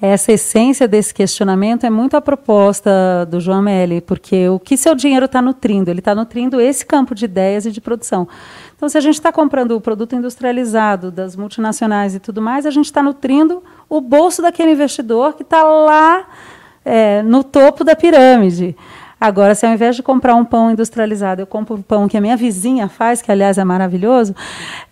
[0.00, 2.90] Essa essência desse questionamento é muito a proposta
[3.30, 5.90] do João Melli, porque o que seu dinheiro está nutrindo?
[5.90, 8.28] Ele está nutrindo esse campo de ideias e de produção.
[8.76, 12.70] Então, se a gente está comprando o produto industrializado das multinacionais e tudo mais, a
[12.70, 16.26] gente está nutrindo o bolso daquele investidor que está lá
[16.84, 18.76] é, no topo da pirâmide.
[19.18, 22.20] Agora, se ao invés de comprar um pão industrializado, eu compro um pão que a
[22.20, 24.34] minha vizinha faz, que aliás é maravilhoso,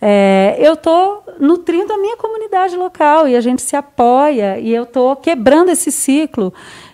[0.01, 4.83] é, eu estou nutrindo a minha comunidade local e a gente se apoia e eu
[4.83, 6.51] estou quebrando esse ciclo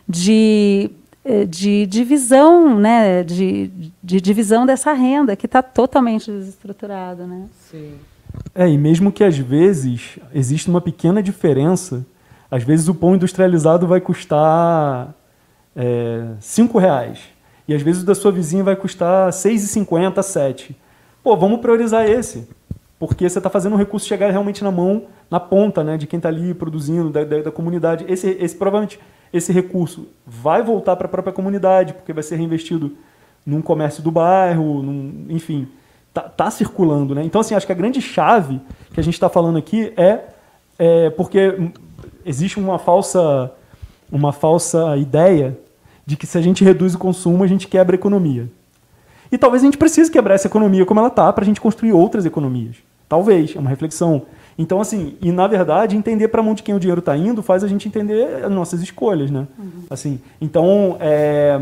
[0.07, 0.91] de,
[1.23, 3.71] é, de divisão, né, de,
[4.03, 7.45] de divisão dessa renda que está totalmente desestruturada, né?
[7.69, 7.93] Sim.
[8.53, 12.05] É, e mesmo que às vezes existe uma pequena diferença,
[12.49, 15.13] às vezes o pão industrializado vai custar
[15.75, 17.19] é, cinco reais.
[17.67, 20.75] E às vezes o da sua vizinha vai custar 6,50, 7.
[21.23, 22.47] pô, vamos priorizar esse.
[22.99, 26.17] Porque você está fazendo o recurso chegar realmente na mão, na ponta, né, de quem
[26.17, 28.05] está ali produzindo, da, da, da, comunidade.
[28.07, 28.99] Esse, esse provavelmente
[29.33, 32.95] esse recurso vai voltar para a própria comunidade, porque vai ser reinvestido
[33.45, 35.67] num comércio do bairro, num, enfim,
[36.13, 37.23] tá, tá, circulando, né?
[37.23, 38.61] Então assim, acho que a grande chave
[38.93, 40.25] que a gente está falando aqui é,
[40.77, 41.71] é porque
[42.25, 43.51] existe uma falsa
[44.11, 45.57] uma falsa ideia
[46.05, 48.49] de que se a gente reduz o consumo, a gente quebra a economia.
[49.31, 51.93] E talvez a gente precise quebrar essa economia como ela está para a gente construir
[51.93, 52.77] outras economias.
[53.07, 54.23] Talvez, é uma reflexão.
[54.57, 57.67] Então, assim, e na verdade, entender para onde quem o dinheiro está indo faz a
[57.67, 59.47] gente entender as nossas escolhas, né?
[59.57, 59.83] Uhum.
[59.89, 61.61] Assim, então, é,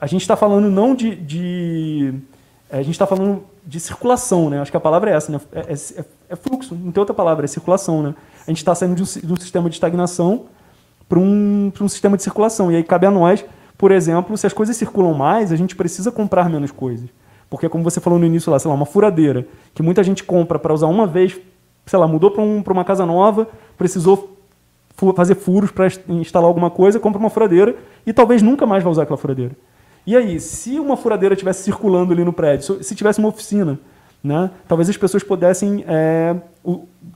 [0.00, 2.14] a gente está falando não de, de
[2.70, 4.60] é, a gente está falando de circulação, né?
[4.60, 5.40] Acho que a palavra é essa, né?
[5.52, 8.14] É, é, é fluxo, não tem outra palavra, é circulação, né?
[8.46, 10.46] A gente está saindo de um, de um, sistema de estagnação
[11.08, 12.70] para um, um sistema de circulação.
[12.70, 13.44] E aí cabe a nós,
[13.76, 17.08] por exemplo, se as coisas circulam mais, a gente precisa comprar menos coisas.
[17.48, 20.58] Porque, como você falou no início lá, sei lá, uma furadeira, que muita gente compra
[20.58, 21.38] para usar uma vez,
[21.86, 24.36] sei lá, mudou para um, uma casa nova, precisou
[25.14, 29.04] fazer furos para instalar alguma coisa, compra uma furadeira e talvez nunca mais vai usar
[29.04, 29.56] aquela furadeira.
[30.04, 33.78] E aí, se uma furadeira estivesse circulando ali no prédio, se tivesse uma oficina,
[34.22, 36.34] né, talvez as pessoas pudessem é,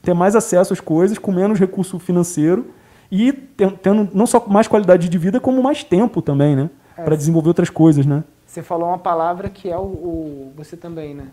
[0.01, 2.67] ter mais acesso às coisas com menos recurso financeiro
[3.15, 6.71] e tendo não só mais qualidade de vida, como mais tempo também, né?
[6.97, 8.25] É, para desenvolver outras coisas, né?
[8.47, 11.27] Você falou uma palavra que é o, o, você também, né?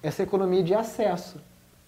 [0.00, 1.38] Essa economia de acesso.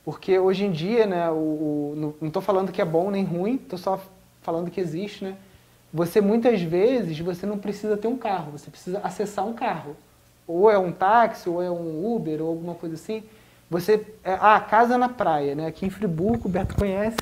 [0.05, 3.55] Porque hoje em dia, né, o, o não estou falando que é bom nem ruim,
[3.55, 4.01] estou só
[4.43, 5.37] falando que existe, né?
[5.95, 9.95] Você muitas vezes você não precisa ter um carro, você precisa acessar um carro.
[10.49, 13.23] Ou é um táxi, ou é um Uber, ou alguma coisa assim.
[13.71, 15.67] Você, é, ah, casa na praia, né?
[15.67, 17.17] Aqui em Friburgo, o Beto conhece,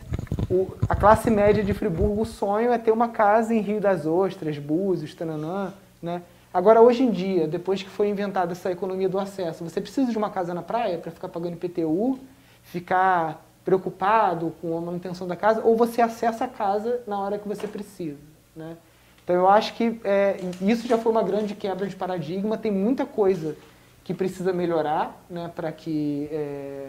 [0.51, 4.05] o, a classe média de Friburgo, o sonho é ter uma casa em Rio das
[4.05, 6.23] Ostras, Búzios, Tananã, né?
[6.53, 10.19] Agora, hoje em dia, depois que foi inventada essa economia do acesso, você precisa de
[10.19, 12.19] uma casa na praia para ficar pagando IPTU,
[12.65, 17.47] ficar preocupado com a manutenção da casa, ou você acessa a casa na hora que
[17.47, 18.19] você precisa,
[18.57, 18.77] né?
[19.23, 23.07] Então, eu acho que é, isso já foi uma grande quebra de paradigma, tem muita
[23.07, 23.57] coisa
[24.03, 26.89] que precisa melhorar né, para que é,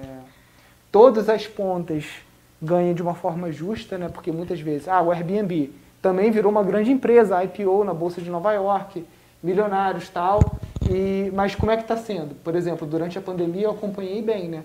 [0.91, 2.05] todas as pontas
[2.61, 5.71] ganhem de uma forma justa, né, porque muitas vezes, ah, o Airbnb
[6.01, 9.03] também virou uma grande empresa, IPO na Bolsa de Nova York,
[9.41, 10.39] milionários tal,
[10.89, 12.35] e, mas como é que está sendo?
[12.43, 14.63] Por exemplo, durante a pandemia eu acompanhei bem, né,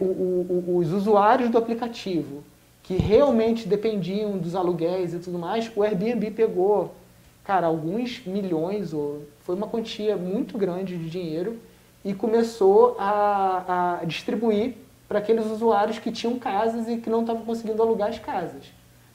[0.00, 2.42] o, o, os usuários do aplicativo
[2.82, 6.94] que realmente dependiam dos aluguéis e tudo mais, o Airbnb pegou,
[7.42, 11.58] cara, alguns milhões, ou foi uma quantia muito grande de dinheiro
[12.04, 14.74] e começou a, a distribuir
[15.08, 18.64] para aqueles usuários que tinham casas e que não estavam conseguindo alugar as casas.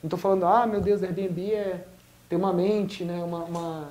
[0.02, 1.86] Não estou falando, ah, meu Deus, Airbnb é,
[2.30, 3.90] tem uma mente, né, uma, uma,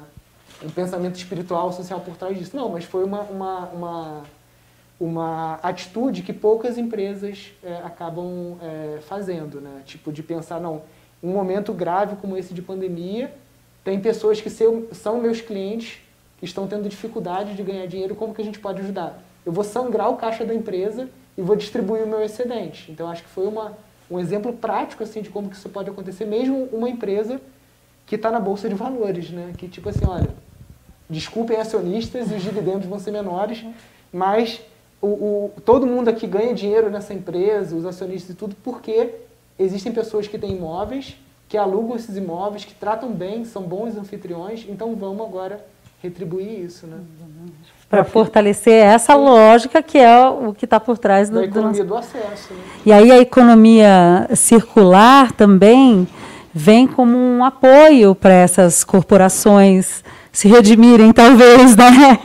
[0.62, 2.56] um pensamento espiritual, social por trás disso.
[2.56, 4.22] Não, mas foi uma, uma, uma,
[4.98, 9.82] uma atitude que poucas empresas é, acabam é, fazendo, né?
[9.84, 10.82] Tipo, de pensar, não,
[11.22, 13.32] um momento grave como esse de pandemia,
[13.84, 16.00] tem pessoas que são meus clientes
[16.38, 19.22] que estão tendo dificuldade de ganhar dinheiro, como que a gente pode ajudar?
[19.44, 22.90] Eu vou sangrar o caixa da empresa e vou distribuir o meu excedente.
[22.90, 23.76] Então, acho que foi uma,
[24.10, 27.40] um exemplo prático assim de como que isso pode acontecer, mesmo uma empresa
[28.06, 29.52] que está na bolsa de valores, né?
[29.56, 30.30] Que tipo assim, olha,
[31.08, 33.64] desculpem acionistas e os dividendos vão ser menores,
[34.12, 34.60] mas
[35.00, 39.14] o, o, todo mundo aqui ganha dinheiro nessa empresa, os acionistas e tudo, porque
[39.58, 41.16] existem pessoas que têm imóveis,
[41.48, 45.64] que alugam esses imóveis, que tratam bem, são bons anfitriões, então vamos agora
[46.02, 47.00] retribuir isso, né?
[47.90, 51.94] Para fortalecer essa lógica que é o que está por trás do, da economia do,
[51.94, 52.12] nosso...
[52.12, 52.54] do acesso.
[52.54, 52.60] Né?
[52.86, 56.06] E aí a economia circular também
[56.54, 62.18] vem como um apoio para essas corporações se redimirem, talvez, né?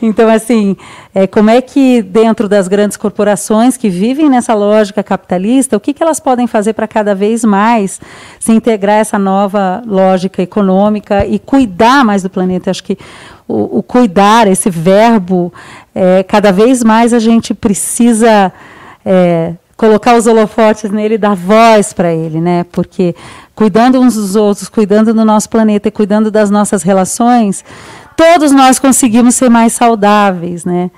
[0.00, 0.76] Então, assim,
[1.14, 5.92] é, como é que dentro das grandes corporações que vivem nessa lógica capitalista, o que,
[5.92, 8.00] que elas podem fazer para cada vez mais
[8.40, 12.70] se integrar essa nova lógica econômica e cuidar mais do planeta?
[12.70, 12.98] Acho que
[13.46, 15.52] o, o cuidar, esse verbo,
[15.94, 18.52] é, cada vez mais a gente precisa
[19.04, 22.64] é, colocar os holofotes nele dar voz para ele, né?
[22.70, 23.16] Porque
[23.52, 27.64] cuidando uns dos outros, cuidando do nosso planeta e cuidando das nossas relações,
[28.16, 30.88] todos nós conseguimos ser mais saudáveis, né?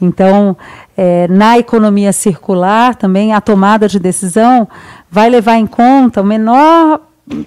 [0.00, 0.56] Então,
[0.96, 4.66] é, na economia circular também a tomada de decisão
[5.10, 6.98] vai levar em conta o menor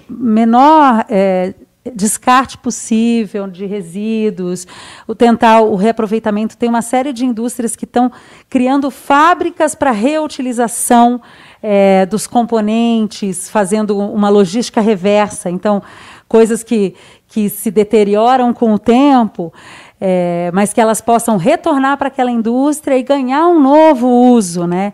[0.08, 1.54] menor é,
[1.92, 4.66] descarte possível de resíduos,
[5.06, 6.56] o tentar o reaproveitamento.
[6.56, 8.10] Tem uma série de indústrias que estão
[8.48, 11.20] criando fábricas para reutilização
[11.62, 15.50] é, dos componentes, fazendo uma logística reversa.
[15.50, 15.82] Então,
[16.28, 16.94] coisas que,
[17.28, 19.52] que se deterioram com o tempo,
[20.00, 24.92] é, mas que elas possam retornar para aquela indústria e ganhar um novo uso, né?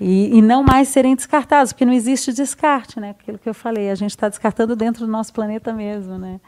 [0.00, 3.10] E, e, não mais serem descartados, porque não existe descarte, né?
[3.10, 6.38] Aquilo que eu falei, a gente está descartando dentro do nosso planeta mesmo, né?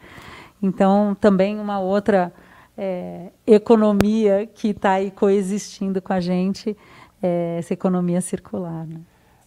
[0.62, 2.32] Então, também uma outra
[2.76, 6.76] é, economia que está aí coexistindo com a gente,
[7.22, 8.86] é essa economia circular.
[8.86, 9.00] Né?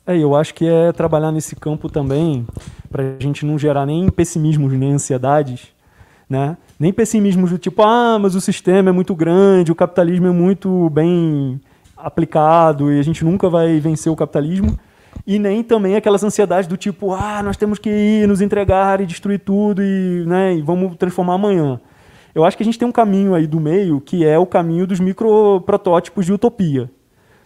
[0.07, 2.45] É, eu acho que é trabalhar nesse campo também,
[2.89, 5.67] para a gente não gerar nem pessimismos nem ansiedades,
[6.29, 6.57] né?
[6.79, 10.89] Nem pessimismos do tipo, ah, mas o sistema é muito grande, o capitalismo é muito
[10.89, 11.59] bem
[12.03, 14.77] aplicado e a gente nunca vai vencer o capitalismo.
[15.25, 19.05] E nem também aquelas ansiedades do tipo, ah, nós temos que ir, nos entregar e
[19.05, 21.79] destruir tudo e, né, e vamos transformar amanhã.
[22.33, 24.87] Eu acho que a gente tem um caminho aí do meio que é o caminho
[24.87, 26.89] dos microprotótipos de utopia.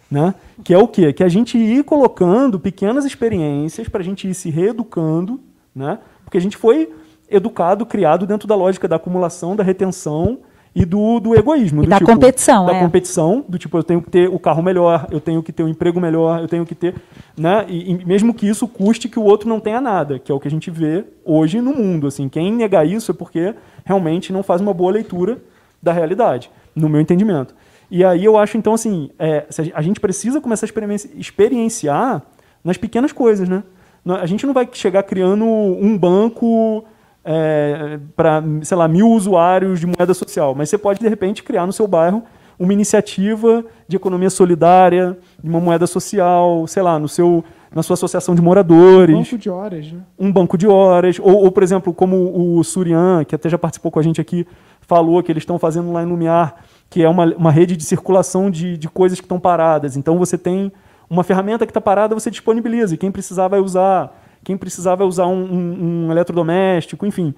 [0.08, 0.34] Né?
[0.62, 1.12] Que é o quê?
[1.12, 5.40] Que a gente ir colocando pequenas experiências para a gente ir se reeducando,
[5.74, 5.98] né?
[6.24, 6.92] porque a gente foi
[7.28, 10.38] educado, criado dentro da lógica da acumulação, da retenção
[10.76, 11.82] e do, do egoísmo.
[11.82, 12.80] E do da tipo, competição, Da é.
[12.80, 15.66] competição, do tipo, eu tenho que ter o carro melhor, eu tenho que ter o
[15.66, 16.94] um emprego melhor, eu tenho que ter...
[17.34, 17.64] Né?
[17.66, 20.38] E, e, mesmo que isso custe que o outro não tenha nada, que é o
[20.38, 22.06] que a gente vê hoje no mundo.
[22.06, 23.54] Assim, quem negar isso é porque
[23.86, 25.38] realmente não faz uma boa leitura
[25.82, 27.54] da realidade, no meu entendimento.
[27.90, 32.22] E aí eu acho, então, assim, é, a gente precisa começar a experienciar
[32.62, 33.62] nas pequenas coisas, né?
[34.04, 36.84] A gente não vai chegar criando um banco
[37.26, 41.66] é, para, sei lá, mil usuários de moeda social, mas você pode, de repente, criar
[41.66, 42.22] no seu bairro
[42.58, 47.94] uma iniciativa de economia solidária, de uma moeda social, sei lá, no seu, na sua
[47.94, 49.14] associação de moradores.
[49.14, 50.00] Um banco de horas, né?
[50.18, 51.18] Um banco de horas.
[51.18, 54.46] Ou, ou, por exemplo, como o Surian, que até já participou com a gente aqui,
[54.80, 56.54] falou que eles estão fazendo lá em Lumiar,
[56.88, 59.96] que é uma, uma rede de circulação de, de coisas que estão paradas.
[59.96, 60.72] Então você tem
[61.10, 65.04] uma ferramenta que está parada, você disponibiliza, e quem precisar vai usar, quem precisar vai
[65.04, 67.34] usar um, um, um eletrodoméstico, enfim.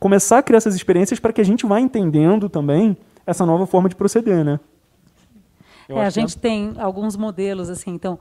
[0.00, 3.88] Começar a criar essas experiências para que a gente vá entendendo também essa nova forma
[3.88, 4.58] de proceder, né?
[5.88, 6.40] É, a gente é...
[6.40, 8.18] tem alguns modelos, assim, então,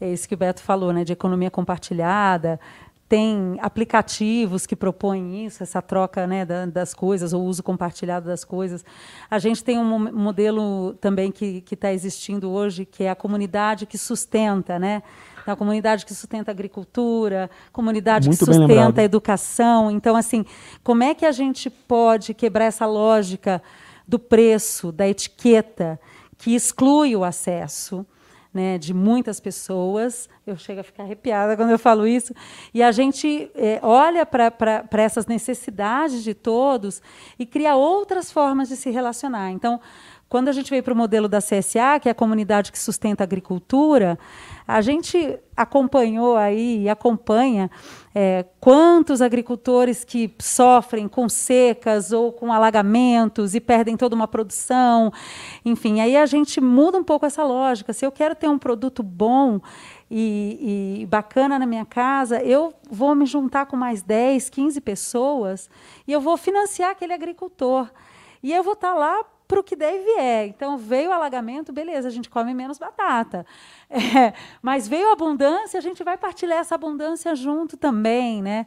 [0.00, 2.60] é isso que o Beto falou, né, de economia compartilhada,
[3.08, 8.84] tem aplicativos que propõem isso, essa troca né, das coisas, ou uso compartilhado das coisas.
[9.28, 13.98] A gente tem um modelo também que está existindo hoje, que é a comunidade que
[13.98, 15.02] sustenta, né?
[15.52, 19.90] A comunidade que sustenta a agricultura, comunidade Muito que sustenta a educação.
[19.90, 20.44] Então, assim,
[20.82, 23.62] como é que a gente pode quebrar essa lógica
[24.06, 26.00] do preço, da etiqueta,
[26.36, 28.06] que exclui o acesso?
[28.54, 30.28] né, de muitas pessoas.
[30.46, 32.32] Eu chego a ficar arrepiada quando eu falo isso.
[32.72, 37.02] E a gente é, olha para essas necessidades de todos
[37.36, 39.50] e cria outras formas de se relacionar.
[39.50, 39.80] Então,
[40.28, 43.24] quando a gente veio para o modelo da CSA, que é a comunidade que sustenta
[43.24, 44.16] a agricultura,
[44.66, 47.70] a gente acompanhou aí e acompanha
[48.14, 55.12] é, quantos agricultores que sofrem com secas ou com alagamentos e perdem toda uma produção.
[55.64, 57.92] Enfim, aí a gente muda um pouco essa lógica.
[57.92, 59.60] Se eu quero ter um produto bom
[60.10, 65.68] e, e bacana na minha casa, eu vou me juntar com mais 10, 15 pessoas
[66.06, 67.90] e eu vou financiar aquele agricultor.
[68.42, 70.46] E eu vou estar lá para o que deve é.
[70.46, 73.46] Então, veio o alagamento, beleza, a gente come menos batata.
[74.16, 78.42] É, mas veio a abundância, a gente vai partilhar essa abundância junto também.
[78.42, 78.66] Né?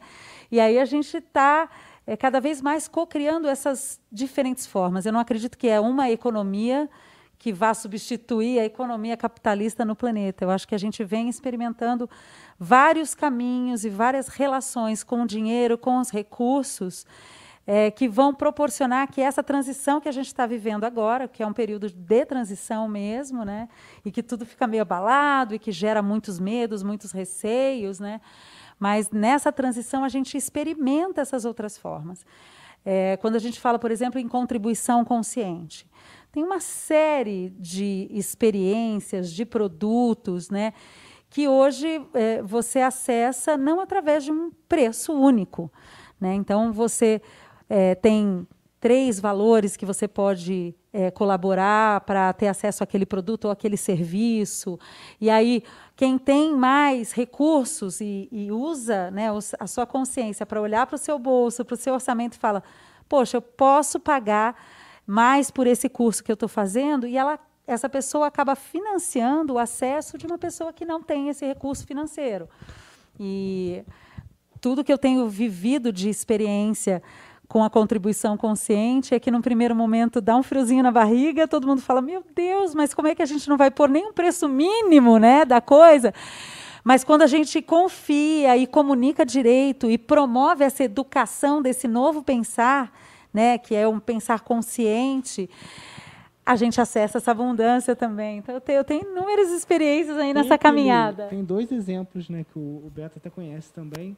[0.50, 1.68] E aí a gente está
[2.06, 5.04] é, cada vez mais co-criando essas diferentes formas.
[5.04, 6.88] Eu não acredito que é uma economia
[7.38, 10.44] que vá substituir a economia capitalista no planeta.
[10.44, 12.08] Eu acho que a gente vem experimentando
[12.58, 17.06] vários caminhos e várias relações com o dinheiro, com os recursos,
[17.70, 21.46] é, que vão proporcionar que essa transição que a gente está vivendo agora, que é
[21.46, 23.68] um período de transição mesmo, né,
[24.02, 28.22] e que tudo fica meio abalado e que gera muitos medos, muitos receios, né,
[28.78, 32.24] mas nessa transição a gente experimenta essas outras formas.
[32.86, 35.86] É, quando a gente fala, por exemplo, em contribuição consciente,
[36.32, 40.72] tem uma série de experiências, de produtos, né,
[41.28, 45.70] que hoje é, você acessa não através de um preço único.
[46.18, 46.34] Né?
[46.34, 47.22] Então, você
[47.68, 48.46] é, tem
[48.80, 54.78] três valores que você pode é, colaborar para ter acesso àquele produto ou aquele serviço.
[55.20, 55.62] E aí,
[55.96, 60.98] quem tem mais recursos e, e usa né, a sua consciência para olhar para o
[60.98, 62.62] seu bolso, para o seu orçamento e fala:
[63.08, 64.54] Poxa, eu posso pagar
[65.06, 69.58] mais por esse curso que eu estou fazendo, e ela, essa pessoa acaba financiando o
[69.58, 72.48] acesso de uma pessoa que não tem esse recurso financeiro.
[73.18, 73.82] E
[74.60, 77.02] tudo que eu tenho vivido de experiência
[77.48, 81.66] com a contribuição consciente é que, num primeiro momento, dá um friozinho na barriga, todo
[81.66, 84.12] mundo fala: Meu Deus, mas como é que a gente não vai pôr nem um
[84.12, 86.12] preço mínimo né, da coisa?
[86.84, 92.92] Mas quando a gente confia e comunica direito e promove essa educação desse novo pensar,
[93.32, 95.50] né, que é um pensar consciente,
[96.44, 98.38] a gente acessa essa abundância também.
[98.38, 101.26] Então, eu tenho, eu tenho inúmeras experiências aí nessa caminhada.
[101.26, 104.16] Tem dois exemplos né, que o, o Beto até conhece também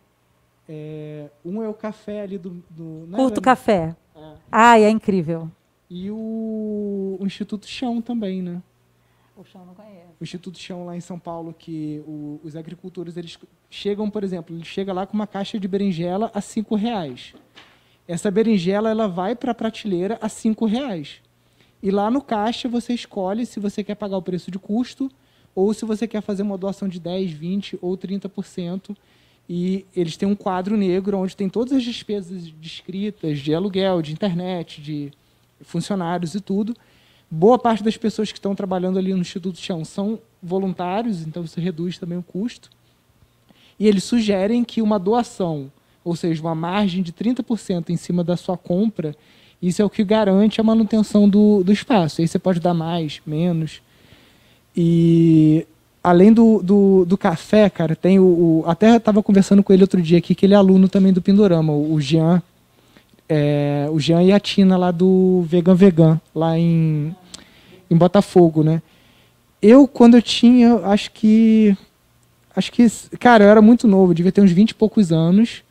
[0.73, 2.63] é, um é o café ali do.
[2.71, 3.97] do é, Curto Café.
[4.15, 4.35] É.
[4.53, 5.51] Ai, é incrível.
[5.91, 8.63] E o, o, Instituto Chão também, né?
[9.37, 10.07] O Chão não conhece.
[10.21, 13.37] O Instituto Chão lá em São Paulo, que o, os agricultores eles
[13.69, 17.35] chegam, por exemplo, ele chega lá com uma caixa de berinjela a cinco reais.
[18.07, 21.21] Essa berinjela ela vai para a prateleira a cinco reais.
[21.83, 25.11] E lá no caixa você escolhe se você quer pagar o preço de custo
[25.53, 28.97] ou se você quer fazer uma doação de 10, 20 ou 30%
[29.53, 34.13] e eles têm um quadro negro onde tem todas as despesas descritas de aluguel, de
[34.13, 35.11] internet, de
[35.63, 36.73] funcionários e tudo.
[37.29, 41.59] Boa parte das pessoas que estão trabalhando ali no Instituto Chão são voluntários, então isso
[41.59, 42.71] reduz também o custo.
[43.77, 45.69] E eles sugerem que uma doação,
[46.05, 49.17] ou seja, uma margem de 30% em cima da sua compra,
[49.61, 52.21] isso é o que garante a manutenção do, do espaço.
[52.21, 53.83] E aí você pode dar mais, menos.
[54.77, 55.67] E
[56.03, 60.01] além do, do, do, café, cara, tem o, o Até estava conversando com ele outro
[60.01, 62.43] dia aqui, que ele é aluno também do Pindorama, o, o Jean.
[63.29, 67.15] É, o Jean e a Tina lá do Vegan Vegan, lá em,
[67.89, 68.83] em Botafogo, né?
[69.63, 71.77] Eu, quando eu tinha, acho que.
[72.57, 72.87] Acho que.
[73.19, 75.63] Cara, eu era muito novo, devia ter uns 20 e poucos anos.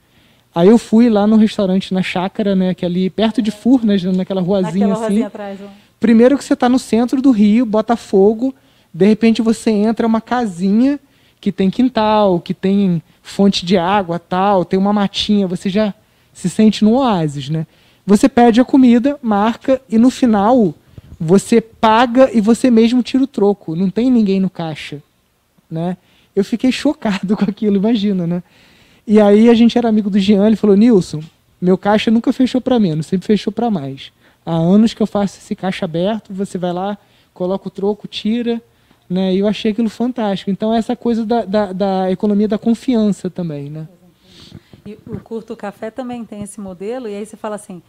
[0.54, 2.74] Aí eu fui lá no restaurante na Chácara, né?
[2.74, 5.22] Que é ali perto de Furnas, naquela ruazinha Naquela assim.
[5.22, 5.60] Ruazinha atrás,
[6.00, 8.56] Primeiro que você está no centro do Rio, Botafogo
[8.94, 11.00] de repente você entra uma casinha
[11.40, 15.94] que tem quintal, que tem fonte de água, tal, tem uma matinha, você já
[16.34, 17.66] se sente no oásis, né?
[18.06, 20.74] Você pede a comida, marca e no final
[21.20, 23.76] você paga e você mesmo tira o troco.
[23.76, 25.02] Não tem ninguém no caixa,
[25.70, 25.98] né?
[26.36, 28.44] Eu fiquei chocado com aquilo, imagina, né?
[29.06, 31.22] E aí a gente era amigo do Jean, ele falou: "Nilson,
[31.62, 34.12] meu caixa nunca fechou para menos, sempre fechou para mais.
[34.46, 36.98] Há anos que eu faço esse caixa aberto, você vai lá,
[37.34, 38.62] coloca o troco, tira,
[39.10, 39.34] né?
[39.34, 40.52] E eu achei aquilo fantástico.
[40.52, 43.70] Então, essa coisa da, da, da economia da confiança também.
[43.70, 43.88] Né?
[44.86, 47.82] E o Curto Café também tem esse modelo, e aí você fala assim,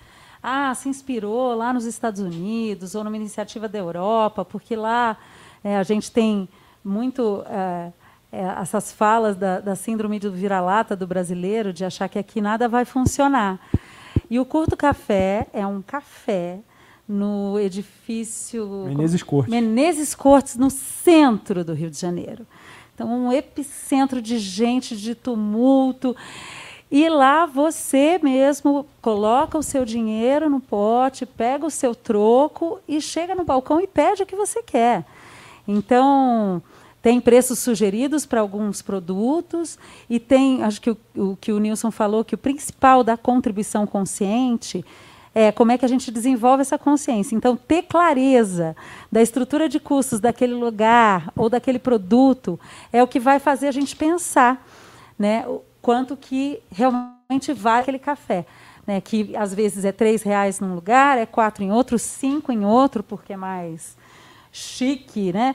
[0.42, 5.16] ah, se inspirou lá nos Estados Unidos ou numa iniciativa da Europa, porque lá
[5.62, 6.48] é, a gente tem
[6.82, 7.92] muito é,
[8.32, 12.86] essas falas da, da síndrome do vira-lata do brasileiro, de achar que aqui nada vai
[12.86, 13.60] funcionar.
[14.30, 16.60] E o Curto Café é um café
[17.10, 19.50] no edifício Menezes Cortes.
[19.52, 22.46] Menezes Cortes, no centro do Rio de Janeiro.
[22.94, 26.14] Então, um epicentro de gente, de tumulto.
[26.88, 33.00] E lá você mesmo coloca o seu dinheiro no pote, pega o seu troco e
[33.00, 35.04] chega no balcão e pede o que você quer.
[35.66, 36.62] Então,
[37.02, 41.90] tem preços sugeridos para alguns produtos e tem, acho que o, o que o Nilson
[41.90, 44.84] falou, que o principal da contribuição consciente
[45.34, 47.36] é, como é que a gente desenvolve essa consciência.
[47.36, 48.76] Então, ter clareza
[49.10, 52.58] da estrutura de custos daquele lugar ou daquele produto
[52.92, 54.66] é o que vai fazer a gente pensar
[55.18, 58.44] né, o quanto que realmente vale aquele café.
[58.86, 62.64] Né, que às vezes é três reais num lugar, é quatro em outro, cinco em
[62.64, 63.96] outro, porque é mais
[64.50, 65.54] chique, né?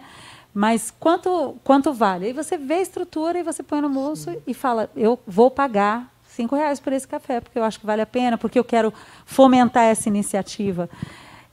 [0.54, 2.28] Mas quanto, quanto vale?
[2.28, 4.38] Aí você vê a estrutura e você põe no bolso Sim.
[4.48, 8.02] e fala, eu vou pagar cinco reais por esse café, porque eu acho que vale
[8.02, 8.94] a pena, porque eu quero
[9.26, 10.90] fomentar essa iniciativa.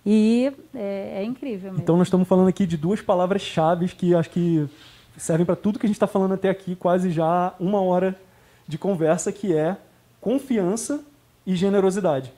[0.05, 1.83] E é, é incrível mesmo.
[1.83, 4.69] Então nós estamos falando aqui de duas palavras-chave que acho que
[5.17, 8.19] servem para tudo que a gente está falando até aqui, quase já uma hora
[8.67, 9.77] de conversa, que é
[10.21, 11.05] confiança
[11.47, 12.33] e generosidade.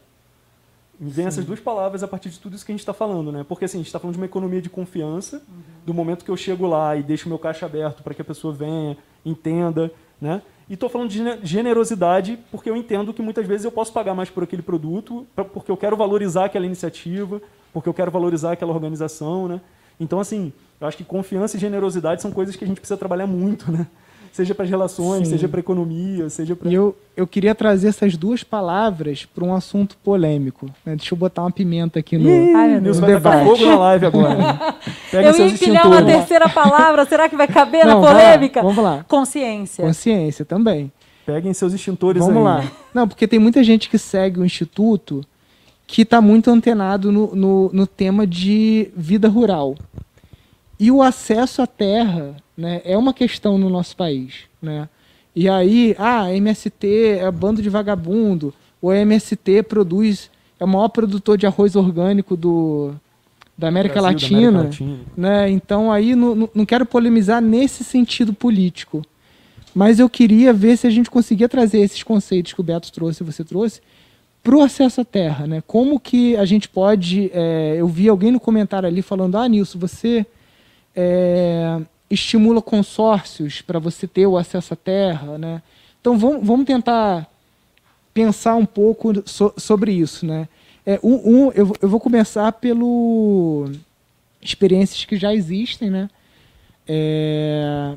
[1.00, 1.28] Me vem Sim.
[1.28, 3.44] essas duas palavras a partir de tudo isso que a gente está falando, né?
[3.48, 5.62] Porque assim, a gente está falando de uma economia de confiança, uhum.
[5.84, 8.52] do momento que eu chego lá e deixo meu caixa aberto para que a pessoa
[8.52, 9.90] venha, entenda,
[10.20, 10.42] né?
[10.68, 14.30] E estou falando de generosidade porque eu entendo que muitas vezes eu posso pagar mais
[14.30, 17.40] por aquele produto, porque eu quero valorizar aquela iniciativa,
[17.72, 19.60] porque eu quero valorizar aquela organização, né?
[20.00, 23.26] Então, assim, eu acho que confiança e generosidade são coisas que a gente precisa trabalhar
[23.26, 23.86] muito, né?
[24.34, 25.34] Seja para as relações, Sim.
[25.34, 26.68] seja para a economia, seja para...
[26.68, 30.66] Eu, eu queria trazer essas duas palavras para um assunto polêmico.
[30.84, 30.96] Né?
[30.96, 33.44] Deixa eu botar uma pimenta aqui no, Ih, Ai, no vai debate.
[33.44, 34.74] fogo na live agora.
[35.08, 38.60] Pega eu ia empilhar uma terceira palavra, será que vai caber Não, na polêmica?
[38.60, 39.04] Vamos lá.
[39.06, 39.86] Consciência.
[39.86, 40.90] Consciência também.
[41.24, 42.42] Peguem seus extintores Vamos aí.
[42.42, 42.72] lá.
[42.92, 45.24] Não, porque tem muita gente que segue o Instituto
[45.86, 49.76] que está muito antenado no, no, no tema de vida rural.
[50.78, 54.44] E o acesso à terra né, é uma questão no nosso país.
[54.60, 54.88] Né?
[55.34, 61.38] E aí, ah, MST é bando de vagabundo, o MST produz, é o maior produtor
[61.38, 62.92] de arroz orgânico do,
[63.56, 65.00] da América, Brasil, Latina, da América Latina.
[65.16, 65.50] Né?
[65.50, 69.02] Então aí não, não quero polemizar nesse sentido político.
[69.74, 73.22] Mas eu queria ver se a gente conseguia trazer esses conceitos que o Beto trouxe
[73.22, 73.80] e você trouxe
[74.42, 75.46] para o acesso à terra.
[75.46, 75.62] Né?
[75.66, 77.30] Como que a gente pode.
[77.32, 80.24] É, eu vi alguém no comentário ali falando: Ah, Nilson, você
[80.94, 81.80] é,
[82.10, 85.38] estimula consórcios para você ter o acesso à terra.
[85.38, 85.62] Né?
[86.00, 87.28] Então vamos, vamos tentar
[88.12, 90.24] pensar um pouco so, sobre isso.
[90.24, 90.48] Né?
[90.86, 93.70] É, um, um eu, eu, vou começar pelo
[94.40, 95.90] experiências que já existem.
[95.90, 96.08] Né?
[96.86, 97.96] É,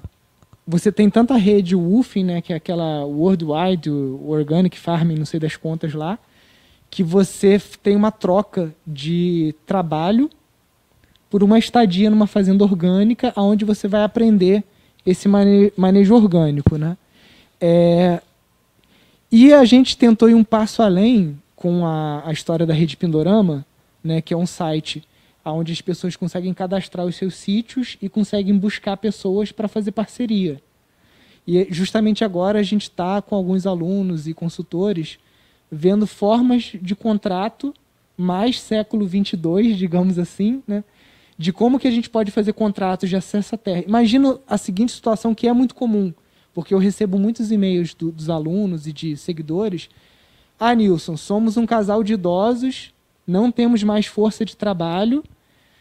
[0.67, 5.55] você tem tanta rede WUFIN, né, que é aquela Worldwide Organic Farming, não sei das
[5.55, 6.19] contas lá,
[6.89, 10.29] que você tem uma troca de trabalho
[11.29, 14.63] por uma estadia numa fazenda orgânica, onde você vai aprender
[15.05, 16.97] esse manejo orgânico, né?
[17.59, 18.21] É,
[19.31, 23.65] e a gente tentou ir um passo além com a, a história da Rede Pindorama,
[24.03, 25.03] né, que é um site
[25.43, 30.61] onde as pessoas conseguem cadastrar os seus sítios e conseguem buscar pessoas para fazer parceria.
[31.47, 35.17] E justamente agora a gente está com alguns alunos e consultores
[35.71, 37.73] vendo formas de contrato
[38.17, 40.83] mais século 22, digamos assim, né,
[41.37, 43.83] de como que a gente pode fazer contratos de acesso à terra.
[43.87, 46.13] Imagina a seguinte situação que é muito comum,
[46.53, 49.89] porque eu recebo muitos e-mails do, dos alunos e de seguidores.
[50.59, 52.91] Ah, Nilson, somos um casal de idosos,
[53.25, 55.23] não temos mais força de trabalho,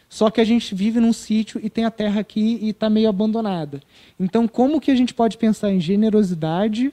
[0.07, 3.09] só que a gente vive num sítio e tem a terra aqui e está meio
[3.09, 3.81] abandonada.
[4.19, 6.91] Então, como que a gente pode pensar em generosidade,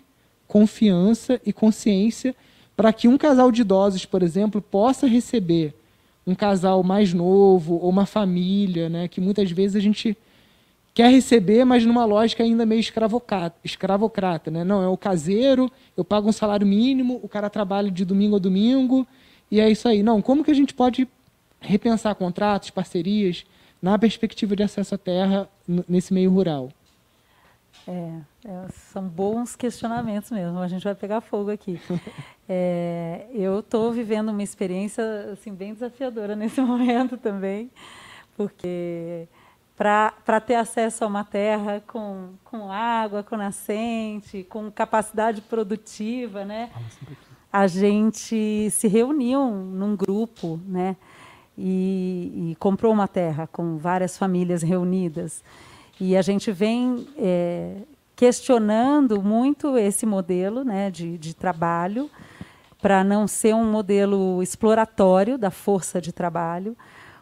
[0.49, 2.35] confiança e consciência
[2.77, 5.75] para que um casal de idosos, por exemplo, possa receber
[6.27, 10.17] um casal mais novo ou uma família, né, que muitas vezes a gente
[10.95, 14.63] quer receber, mas numa lógica ainda meio escravocrata, escravocrata né?
[14.63, 18.39] Não, é o caseiro, eu pago um salário mínimo, o cara trabalha de domingo a
[18.39, 19.05] domingo,
[19.51, 20.05] e é isso aí.
[20.05, 21.09] Não, como que a gente pode
[21.61, 23.45] repensar contratos, parcerias,
[23.83, 25.49] na perspectiva de acesso à terra
[25.89, 26.71] nesse meio rural?
[27.87, 30.59] É, é, são bons questionamentos mesmo.
[30.59, 31.81] A gente vai pegar fogo aqui.
[32.47, 37.71] É, eu estou vivendo uma experiência assim bem desafiadora nesse momento também,
[38.37, 39.27] porque
[39.75, 46.71] para ter acesso a uma terra com, com água, com nascente, com capacidade produtiva, né?
[47.51, 50.97] A gente se reuniu num grupo, né?
[51.57, 55.43] E, e comprou uma terra com várias famílias reunidas.
[56.01, 57.77] E a gente vem é,
[58.17, 62.11] questionando muito esse modelo né, de, de trabalho,
[62.81, 66.77] para não ser um modelo exploratório da força de trabalho,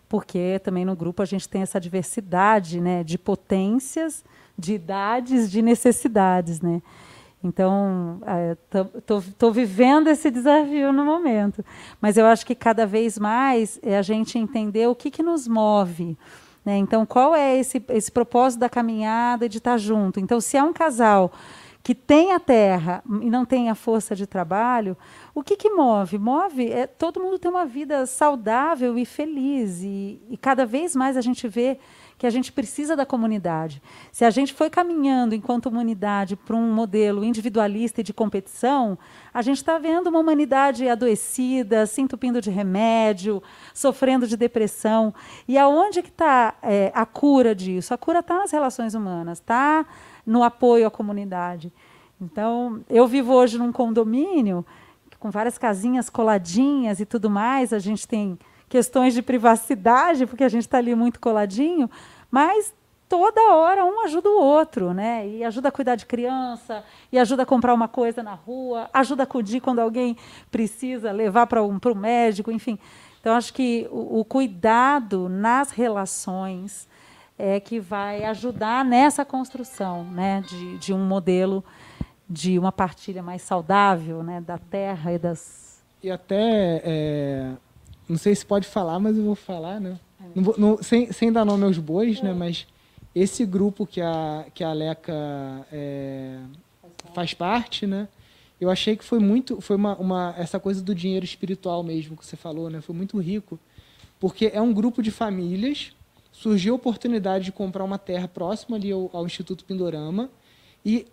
[0.09, 4.25] porque também no grupo a gente tem essa diversidade né, de potências,
[4.59, 6.61] de idades, de necessidades.
[6.61, 6.83] Né?
[7.45, 8.21] Então,
[8.97, 11.65] estou é, vivendo esse desafio no momento.
[12.01, 15.49] Mas eu acho que cada vez mais é a gente entender o que, que nos
[15.49, 16.17] move.
[16.65, 16.77] Né?
[16.77, 20.21] Então, qual é esse, esse propósito da caminhada de estar junto?
[20.21, 21.33] Então, se é um casal
[21.83, 24.97] que tem a terra e não tem a força de trabalho,
[25.35, 26.17] o que, que move?
[26.17, 29.83] Move é todo mundo ter uma vida saudável e feliz.
[29.83, 31.79] E, e cada vez mais a gente vê
[32.23, 33.83] que a gente precisa da comunidade.
[34.13, 38.97] Se a gente foi caminhando enquanto humanidade para um modelo individualista e de competição,
[39.35, 43.43] a gente está vendo uma humanidade adoecida, se entupindo de remédio,
[43.75, 45.13] sofrendo de depressão.
[45.49, 47.93] E aonde que está é, a cura disso?
[47.93, 49.85] A cura está nas relações humanas, está
[50.25, 51.73] no apoio à comunidade.
[52.21, 54.65] Então, eu vivo hoje num condomínio
[55.19, 57.73] com várias casinhas coladinhas e tudo mais.
[57.73, 58.39] A gente tem
[58.73, 61.91] questões de privacidade, porque a gente está ali muito coladinho,
[62.33, 62.75] mas
[63.11, 65.29] toda hora um ajuda o outro, né?
[65.29, 69.23] E ajuda a cuidar de criança, e ajuda a comprar uma coisa na rua, ajuda
[69.23, 70.17] a acudir quando alguém
[70.51, 72.79] precisa levar para um, o médico, enfim.
[73.21, 76.89] Então, acho que o, o, cuidado nas relações
[77.39, 81.63] é que vai ajudar nessa construção né, de, de um modelo
[82.29, 85.85] de uma partilha mais saudável né, da terra e das.
[86.03, 87.53] E até é,
[88.09, 89.99] não sei se pode falar, mas eu vou falar, né?
[90.35, 92.33] Não não, sem, sem dar nome aos bois, né?
[92.33, 92.67] Mas
[93.15, 95.13] esse grupo que a, que a Leca
[95.73, 96.39] é,
[97.15, 98.09] faz parte, né?
[98.61, 102.25] Eu achei que foi muito, foi uma, uma, essa coisa do dinheiro espiritual mesmo que
[102.25, 102.81] você falou, né?
[102.81, 103.59] Foi muito rico,
[104.21, 105.93] porque é um grupo de famílias.
[106.31, 110.31] Surgiu a oportunidade de comprar uma terra próxima ali ao, ao Instituto Pindorama
[110.85, 111.07] e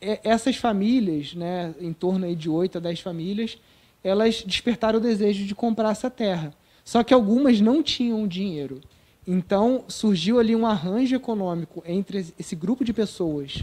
[0.00, 3.58] essas famílias, né, em torno aí de oito a dez famílias,
[4.02, 6.54] elas despertaram o desejo de comprar essa terra.
[6.88, 8.80] Só que algumas não tinham dinheiro.
[9.26, 13.62] Então surgiu ali um arranjo econômico entre esse grupo de pessoas.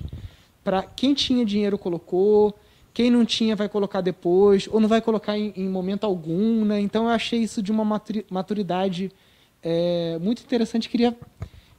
[0.63, 2.53] Para quem tinha dinheiro colocou,
[2.93, 6.79] quem não tinha vai colocar depois, ou não vai colocar em, em momento algum, né?
[6.79, 7.99] Então eu achei isso de uma
[8.29, 9.11] maturidade
[9.63, 10.87] é, muito interessante.
[10.87, 11.17] Queria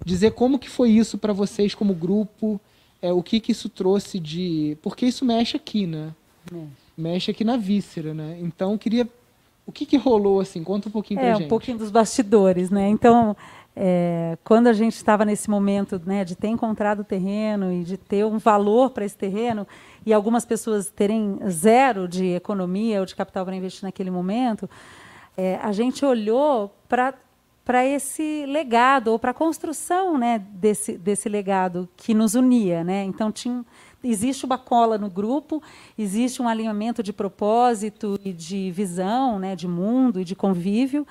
[0.04, 2.60] dizer como que foi isso para vocês como grupo,
[3.00, 4.76] é, o que que isso trouxe de...
[4.82, 6.12] Porque isso mexe aqui, né?
[6.50, 6.68] Mexe,
[6.98, 8.36] mexe aqui na víscera, né?
[8.40, 9.08] Então queria...
[9.66, 10.62] O que que rolou, assim?
[10.62, 11.46] Conta um pouquinho é, pra gente.
[11.46, 12.88] um pouquinho dos bastidores, né?
[12.88, 13.36] Então...
[13.78, 17.98] É, quando a gente estava nesse momento né, de ter encontrado o terreno e de
[17.98, 19.66] ter um valor para esse terreno,
[20.06, 24.66] e algumas pessoas terem zero de economia ou de capital para investir naquele momento,
[25.36, 27.12] é, a gente olhou para
[27.66, 32.84] para esse legado ou para a construção né, desse, desse legado que nos unia.
[32.84, 33.02] Né?
[33.02, 33.64] Então, tinha,
[34.02, 35.62] existe uma cola no grupo,
[35.98, 41.06] existe um alinhamento de propósito e de visão, né, de mundo e de convívio.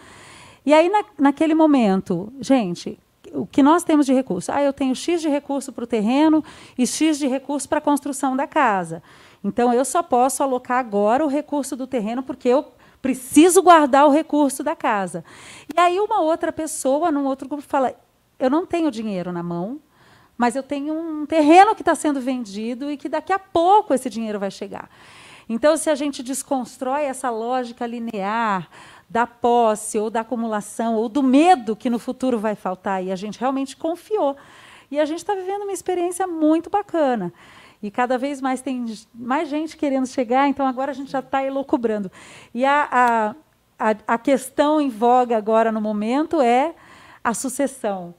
[0.65, 2.97] E aí, na, naquele momento, gente,
[3.33, 4.51] o que nós temos de recurso?
[4.51, 6.43] Ah, eu tenho X de recurso para o terreno
[6.77, 9.03] e X de recurso para a construção da casa.
[9.43, 12.65] Então, eu só posso alocar agora o recurso do terreno porque eu
[13.01, 15.23] preciso guardar o recurso da casa.
[15.75, 17.93] E aí, uma outra pessoa, num outro grupo, fala:
[18.39, 19.79] eu não tenho dinheiro na mão,
[20.38, 24.09] mas eu tenho um terreno que está sendo vendido e que daqui a pouco esse
[24.09, 24.89] dinheiro vai chegar.
[25.47, 28.67] Então, se a gente desconstrói essa lógica linear,
[29.09, 33.15] da posse ou da acumulação ou do medo que no futuro vai faltar e a
[33.15, 34.36] gente realmente confiou.
[34.89, 37.33] E a gente está vivendo uma experiência muito bacana.
[37.81, 41.43] E cada vez mais tem mais gente querendo chegar, então agora a gente já está
[41.43, 42.11] elocubrando.
[42.53, 43.36] E a, a,
[43.91, 46.73] a, a, questão em voga agora no momento é
[47.23, 48.13] a sucessão.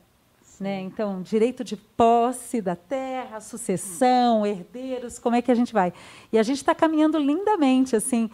[0.59, 0.81] Né?
[0.81, 5.93] Então, direito de posse da terra, sucessão, herdeiros, como é que a gente vai?
[6.33, 8.31] E a gente está caminhando lindamente, assim,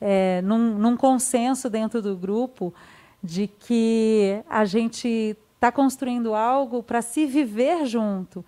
[0.00, 2.72] é, num, num consenso dentro do grupo
[3.22, 8.44] de que a gente está construindo algo para se viver junto.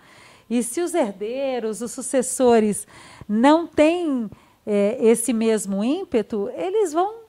[0.49, 2.87] E se os herdeiros, os sucessores,
[3.29, 4.31] não têm
[4.64, 7.26] é, esse mesmo ímpeto, eles vão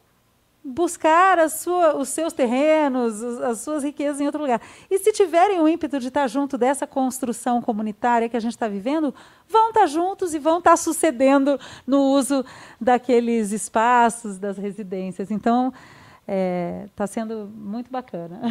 [0.68, 4.61] buscar sua, os seus terrenos, as suas riquezas em outro lugar.
[4.91, 8.68] E se tiverem o ímpeto de estar junto dessa construção comunitária que a gente está
[8.68, 9.13] vivendo,
[9.47, 12.43] vão estar juntos e vão estar sucedendo no uso
[12.82, 15.32] daqueles espaços, das residências.
[15.32, 18.41] Então, está é, tá sendo muito bacana.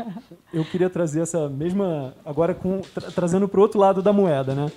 [0.52, 4.54] Eu queria trazer essa mesma, agora com, tra trazendo para o outro lado da moeda,
[4.54, 4.72] né?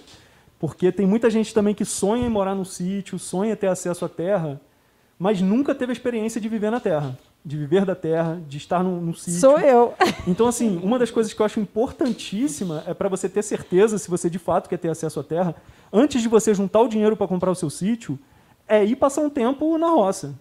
[0.59, 4.09] Porque tem muita gente também que sonha em morar no sítio, sonha ter acesso à
[4.09, 4.59] terra,
[5.19, 8.81] mas nunca teve a experiência de viver na Terra, de viver da Terra, de estar
[8.81, 9.41] no, no sítio.
[9.41, 9.93] Sou eu.
[10.25, 14.09] Então, assim, uma das coisas que eu acho importantíssima é para você ter certeza se
[14.09, 15.55] você de fato quer ter acesso à Terra,
[15.91, 18.17] antes de você juntar o dinheiro para comprar o seu sítio,
[18.67, 20.35] é ir passar um tempo na roça.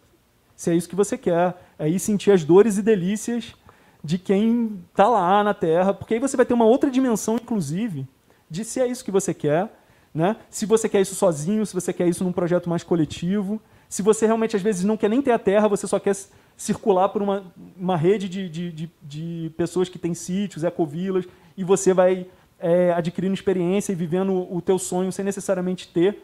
[0.55, 3.55] Se é isso que você quer, é ir sentir as dores e delícias
[4.05, 8.07] de quem está lá na Terra, porque aí você vai ter uma outra dimensão, inclusive,
[8.49, 9.73] de se é isso que você quer,
[10.15, 10.37] né?
[10.51, 13.61] Se você quer isso sozinho, se você quer isso num projeto mais coletivo.
[13.89, 16.15] Se você realmente, às vezes, não quer nem ter a terra, você só quer
[16.57, 17.45] circular por uma,
[17.77, 21.25] uma rede de, de, de, de pessoas que têm sítios, ecovilas,
[21.57, 22.27] e você vai
[22.59, 26.23] é, adquirindo experiência e vivendo o teu sonho sem necessariamente ter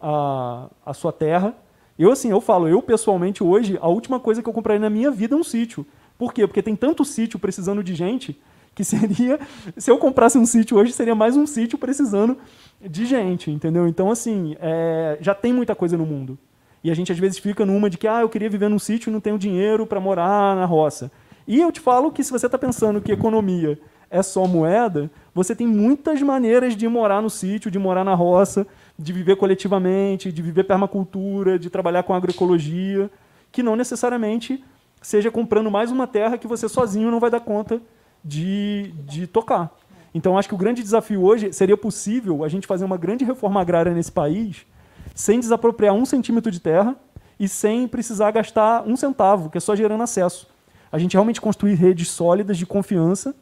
[0.00, 1.54] a, a sua terra.
[1.98, 5.10] Eu, assim, eu falo, eu pessoalmente, hoje, a última coisa que eu comprei na minha
[5.10, 5.86] vida é um sítio.
[6.18, 6.46] Por quê?
[6.46, 8.40] Porque tem tanto sítio precisando de gente
[8.74, 9.38] que seria,
[9.76, 12.36] se eu comprasse um sítio hoje, seria mais um sítio precisando
[12.80, 13.86] de gente, entendeu?
[13.86, 16.38] Então, assim, é, já tem muita coisa no mundo.
[16.84, 19.08] E a gente às vezes fica numa de que ah, eu queria viver num sítio
[19.08, 21.10] e não tenho dinheiro para morar na roça.
[21.48, 23.78] E eu te falo que se você está pensando que economia
[24.10, 28.66] é só moeda, você tem muitas maneiras de morar no sítio, de morar na roça,
[28.98, 33.10] de viver coletivamente, de viver permacultura, de trabalhar com agroecologia,
[33.50, 34.62] que não necessariamente
[35.00, 37.80] seja comprando mais uma terra que você sozinho não vai dar conta
[38.22, 39.74] de, de tocar.
[40.14, 43.60] Então, acho que o grande desafio hoje seria possível a gente fazer uma grande reforma
[43.60, 44.66] agrária nesse país
[45.14, 46.96] sem desapropriar um centímetro de terra
[47.38, 50.48] e sem precisar gastar um centavo, que é só gerando acesso.
[50.90, 53.34] A gente realmente construir redes sólidas de confiança,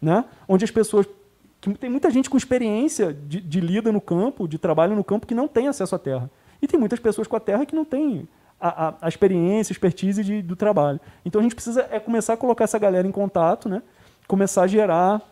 [0.00, 0.24] né?
[0.48, 1.06] onde as pessoas.
[1.60, 5.26] Que tem muita gente com experiência de, de lida no campo, de trabalho no campo,
[5.26, 6.30] que não tem acesso à terra.
[6.62, 8.28] E tem muitas pessoas com a terra que não têm
[8.60, 11.00] a, a, a experiência, a expertise de, do trabalho.
[11.24, 13.82] Então a gente precisa é começar a colocar essa galera em contato, né?
[14.26, 15.22] começar a gerar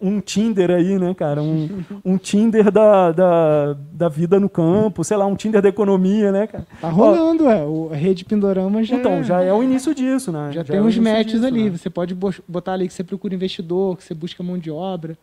[0.00, 1.42] um Tinder aí, né, cara?
[1.42, 6.32] Um, um Tinder da, da, da vida no campo, sei lá, um Tinder da economia,
[6.32, 6.66] né, cara?
[6.80, 7.64] Tá rolando, Ó, é.
[7.64, 8.96] O Rede Pindorama já.
[8.96, 10.46] Então, já é o início disso, né?
[10.52, 11.70] Já, já tem é uns matches disso, ali.
[11.70, 11.76] Né?
[11.76, 15.18] Você pode botar ali que você procura investidor, que você busca mão de obra.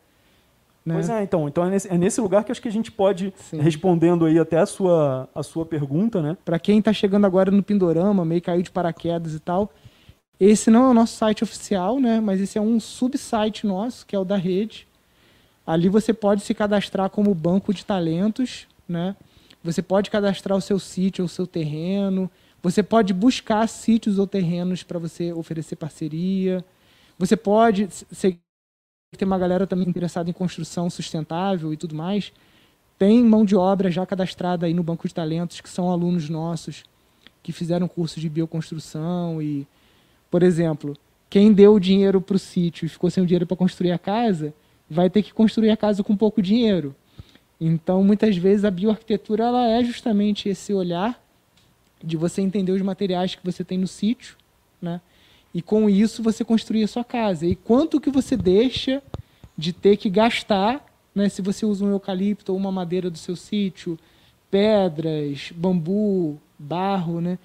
[0.85, 0.93] Né?
[0.93, 3.33] Pois é, então, então é nesse, é nesse, lugar que acho que a gente pode,
[3.35, 3.59] Sim.
[3.59, 6.37] respondendo aí até a sua, a sua pergunta, né?
[6.45, 9.69] Para quem está chegando agora no Pindorama, meio caiu de paraquedas e tal,
[10.39, 12.19] esse não é o nosso site oficial, né?
[12.19, 14.87] Mas esse é um subsite nosso, que é o da rede.
[15.65, 19.15] Ali você pode se cadastrar como banco de talentos, né?
[19.63, 22.29] Você pode cadastrar o seu sítio ou o seu terreno.
[22.61, 26.63] Você pode buscar sítios ou terrenos para você oferecer parceria.
[27.17, 27.87] Você pode.
[29.11, 32.31] Que tem uma galera também interessada em construção sustentável e tudo mais.
[32.99, 36.83] Tem mão de obra já cadastrada aí no Banco de Talentos, que são alunos nossos,
[37.41, 39.67] que fizeram curso de bioconstrução e,
[40.29, 40.95] por exemplo,
[41.29, 43.97] quem deu o dinheiro para o sítio e ficou sem o dinheiro para construir a
[43.99, 44.53] casa,
[44.89, 46.95] vai ter que construir a casa com pouco dinheiro.
[47.59, 51.21] Então, muitas vezes, a bioarquitetura ela é justamente esse olhar
[52.03, 54.37] de você entender os materiais que você tem no sítio,
[54.81, 55.01] né?
[55.53, 57.45] E com isso você construir a sua casa.
[57.47, 59.01] E quanto que você deixa
[59.57, 61.29] de ter que gastar, né?
[61.29, 63.97] Se você usa um eucalipto ou uma madeira do seu sítio,
[64.51, 67.39] pedras, bambu, barro, né?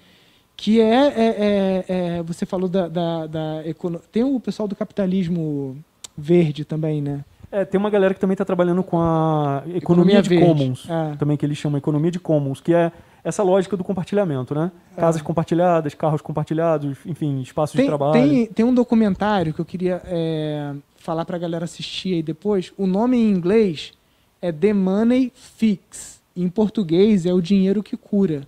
[0.55, 3.63] Que é, é, é, é você falou da, da, da
[4.11, 5.77] tem o pessoal do capitalismo
[6.17, 7.23] verde também, né?
[7.51, 10.45] É, tem uma galera que também está trabalhando com a economia, economia de verde.
[10.45, 11.15] commons, é.
[11.17, 12.91] também que eles chamam economia de commons, que é
[13.23, 14.71] essa lógica do compartilhamento, né?
[14.97, 14.99] É.
[14.99, 18.13] Casas compartilhadas, carros compartilhados, enfim, espaços tem, de trabalho.
[18.13, 22.73] Tem, tem um documentário que eu queria é, falar para a galera assistir aí depois.
[22.77, 23.93] O nome em inglês
[24.41, 26.21] é The Money Fix.
[26.35, 28.47] Em português é o dinheiro que cura.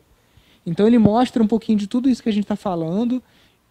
[0.65, 3.21] Então ele mostra um pouquinho de tudo isso que a gente está falando.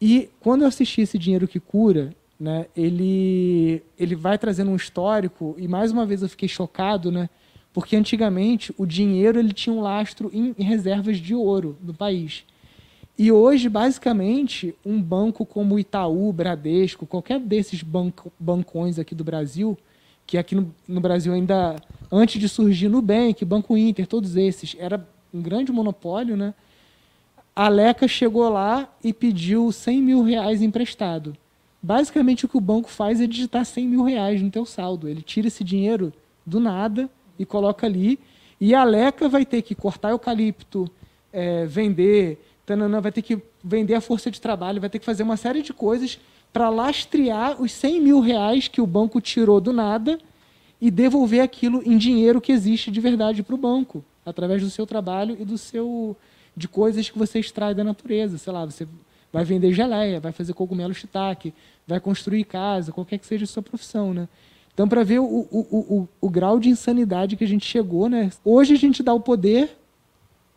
[0.00, 5.54] E quando eu assisti esse Dinheiro que Cura, né, ele, ele vai trazendo um histórico,
[5.58, 7.28] e mais uma vez eu fiquei chocado, né,
[7.72, 12.44] porque antigamente o dinheiro ele tinha um lastro em, em reservas de ouro do país.
[13.16, 19.78] E hoje, basicamente, um banco como Itaú, Bradesco, qualquer desses banco, bancões aqui do Brasil,
[20.26, 21.76] que aqui no, no Brasil ainda,
[22.10, 26.54] antes de surgir Nubank, Banco Inter, todos esses, era um grande monopólio, né?
[27.56, 31.36] A Leca chegou lá e pediu 100 mil reais emprestado.
[31.80, 35.08] Basicamente o que o banco faz é digitar 100 mil reais no teu saldo.
[35.08, 36.12] Ele tira esse dinheiro
[36.44, 38.18] do nada e coloca ali.
[38.60, 40.90] E a Leca vai ter que cortar eucalipto,
[41.32, 45.22] é, vender, tanana, vai ter que vender a força de trabalho, vai ter que fazer
[45.22, 46.18] uma série de coisas
[46.52, 50.18] para lastrear os 100 mil reais que o banco tirou do nada
[50.80, 54.86] e devolver aquilo em dinheiro que existe de verdade para o banco, através do seu
[54.86, 56.16] trabalho e do seu
[56.56, 58.38] de coisas que você extrai da natureza.
[58.38, 58.86] Sei lá, você
[59.32, 61.52] vai vender geleia, vai fazer cogumelo shiitake,
[61.86, 64.28] vai construir casa, qualquer que seja a sua profissão, né?
[64.72, 68.30] Então, para ver o, o, o, o, grau de insanidade que a gente chegou, né?
[68.44, 69.76] Hoje a gente dá o poder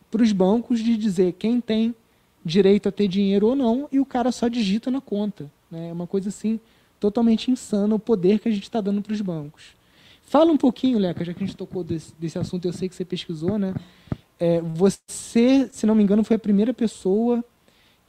[0.09, 1.93] para os bancos de dizer quem tem
[2.43, 5.51] direito a ter dinheiro ou não, e o cara só digita na conta.
[5.69, 5.89] Né?
[5.89, 6.59] É uma coisa assim
[6.99, 9.75] totalmente insana o poder que a gente está dando para os bancos.
[10.23, 12.95] Fala um pouquinho, Leca, já que a gente tocou desse, desse assunto, eu sei que
[12.95, 13.73] você pesquisou, né?
[14.39, 17.43] É, você, se não me engano, foi a primeira pessoa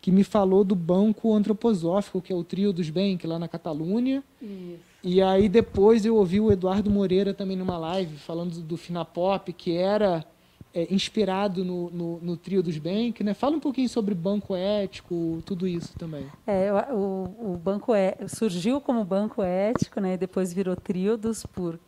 [0.01, 4.23] que me falou do banco antroposófico, que é o Trio dos Bank, lá na Catalunha.
[4.41, 4.89] Isso.
[5.03, 9.53] E aí depois eu ouvi o Eduardo Moreira também numa live falando do, do Finapop,
[9.53, 10.25] que era
[10.73, 13.23] é, inspirado no, no, no, Trio dos Bank.
[13.23, 13.35] Né?
[13.35, 16.27] Fala um pouquinho sobre banco ético, tudo isso também.
[16.47, 20.17] É, o, o banco é, surgiu como banco ético, né?
[20.17, 21.79] depois virou Tríodos por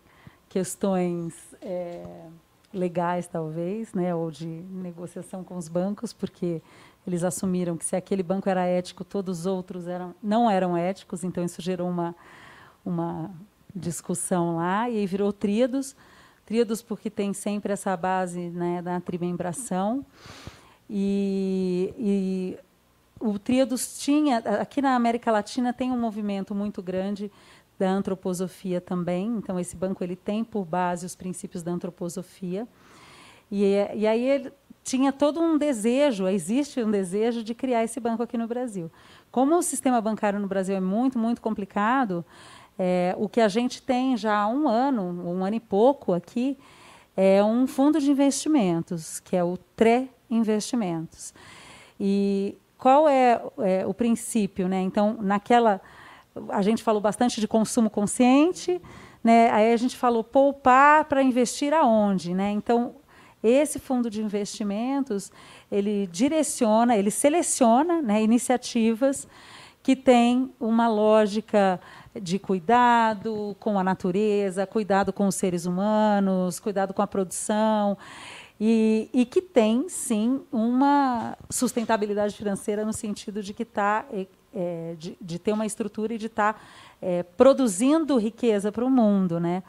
[0.49, 1.35] questões...
[1.63, 2.05] É,
[2.73, 6.63] legais talvez, né, ou de negociação com os bancos, porque
[7.07, 11.25] eles assumiram que se aquele banco era ético, todos os outros eram, não eram éticos,
[11.25, 12.15] então isso gerou uma,
[12.85, 13.31] uma
[13.75, 15.97] discussão lá, e aí virou tríados,
[16.45, 20.05] tríados porque tem sempre essa base né, da trimembração,
[20.89, 22.59] e, e
[23.21, 27.31] o tríados tinha, aqui na América Latina tem um movimento muito grande
[27.79, 32.67] da antroposofia também, então esse banco ele tem por base os princípios da antroposofia,
[33.51, 33.65] e,
[33.95, 34.53] e aí ele,
[34.83, 38.91] tinha todo um desejo, existe um desejo de criar esse banco aqui no Brasil.
[39.31, 42.25] Como o sistema bancário no Brasil é muito, muito complicado,
[42.79, 46.59] é, o que a gente tem já há um ano, um ano e pouco aqui,
[47.17, 51.35] é um fundo de investimentos, que é o TRE Investimentos.
[51.99, 54.67] E qual é, é o princípio?
[54.67, 54.81] Né?
[54.81, 55.81] Então, naquela.
[56.49, 58.81] A gente falou bastante de consumo consciente,
[59.23, 59.51] né?
[59.51, 62.33] aí a gente falou poupar para investir aonde?
[62.33, 62.53] Né?
[62.53, 62.95] Então,
[63.43, 65.31] esse fundo de investimentos,
[65.71, 69.27] ele direciona, ele seleciona né, iniciativas
[69.83, 71.81] que têm uma lógica
[72.21, 77.97] de cuidado com a natureza, cuidado com os seres humanos, cuidado com a produção,
[78.61, 84.95] e, e que tem, sim, uma sustentabilidade financeira no sentido de que está é, é,
[84.99, 86.61] de, de, ter uma estrutura e de estar tá,
[87.01, 89.41] é, produzindo riqueza para o mundo.
[89.41, 89.63] Né?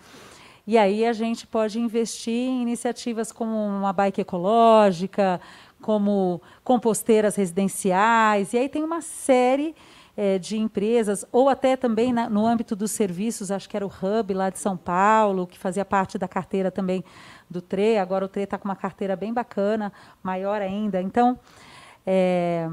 [0.68, 5.40] E aí a gente pode investir em iniciativas como uma bike ecológica,
[5.82, 9.74] como composteiras residenciais, e aí tem uma série
[10.16, 13.90] é, de empresas, ou até também na, no âmbito dos serviços, acho que era o
[13.90, 17.04] Hub lá de São Paulo, que fazia parte da carteira também
[17.52, 17.98] do TRE.
[17.98, 19.92] Agora o TRE está com uma carteira bem bacana,
[20.24, 21.02] maior ainda.
[21.02, 21.38] Então,
[22.08, 22.68] é,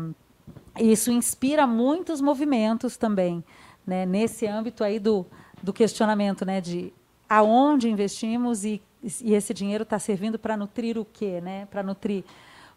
[0.79, 3.45] isso inspira muitos movimentos também,
[3.85, 5.27] né, nesse âmbito aí do,
[5.63, 6.93] do questionamento né, de
[7.29, 8.81] aonde investimos e,
[9.23, 11.41] e esse dinheiro está servindo para nutrir o quê?
[11.41, 11.67] Né?
[11.67, 12.25] Para nutrir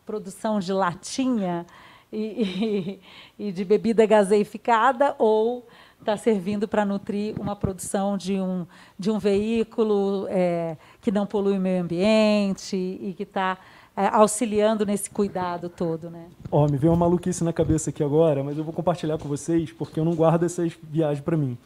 [0.05, 1.65] produção de latinha
[2.11, 2.99] e,
[3.39, 5.67] e, e de bebida gaseificada ou
[6.01, 8.65] está servindo para nutrir uma produção de um,
[8.97, 13.57] de um veículo é, que não polui o meio ambiente e que está
[13.95, 16.27] é, auxiliando nesse cuidado todo, né?
[16.49, 19.71] Oh, me veio uma maluquice na cabeça aqui agora, mas eu vou compartilhar com vocês
[19.71, 21.57] porque eu não guardo essas viagens para mim.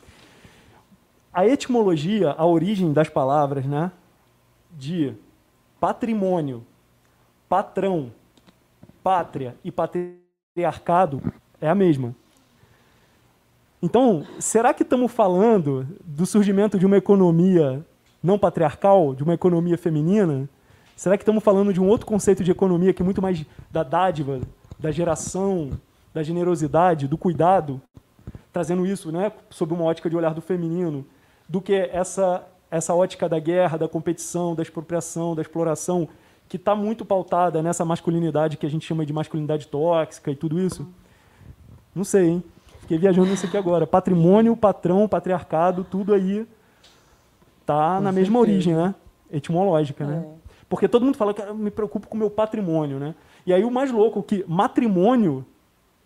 [1.33, 3.91] A etimologia, a origem das palavras, né,
[4.71, 5.13] de
[5.79, 6.65] patrimônio,
[7.47, 8.11] patrão,
[9.03, 11.21] pátria e patriarcado
[11.61, 12.15] é a mesma.
[13.85, 17.85] Então, será que estamos falando do surgimento de uma economia
[18.21, 20.49] não patriarcal, de uma economia feminina?
[20.95, 23.83] Será que estamos falando de um outro conceito de economia que é muito mais da
[23.83, 24.41] dádiva,
[24.79, 25.69] da geração,
[26.11, 27.79] da generosidade, do cuidado,
[28.51, 31.05] trazendo isso, né, sob uma ótica de olhar do feminino,
[31.47, 36.09] do que essa essa ótica da guerra, da competição, da expropriação, da exploração,
[36.49, 40.59] que está muito pautada nessa masculinidade que a gente chama de masculinidade tóxica e tudo
[40.59, 40.87] isso?
[41.93, 42.43] Não sei, hein?
[42.85, 43.87] Fiquei viajando nisso aqui agora.
[43.87, 46.45] Patrimônio, patrão, patriarcado, tudo aí
[47.65, 48.11] tá Com na certeza.
[48.11, 48.93] mesma origem, né?
[49.31, 50.17] Etimológica, né?
[50.17, 50.19] é.
[50.19, 50.35] né?
[50.69, 53.15] Porque todo mundo fala que eu me preocupo com o meu patrimônio, né?
[53.43, 55.43] E aí o mais louco que matrimônio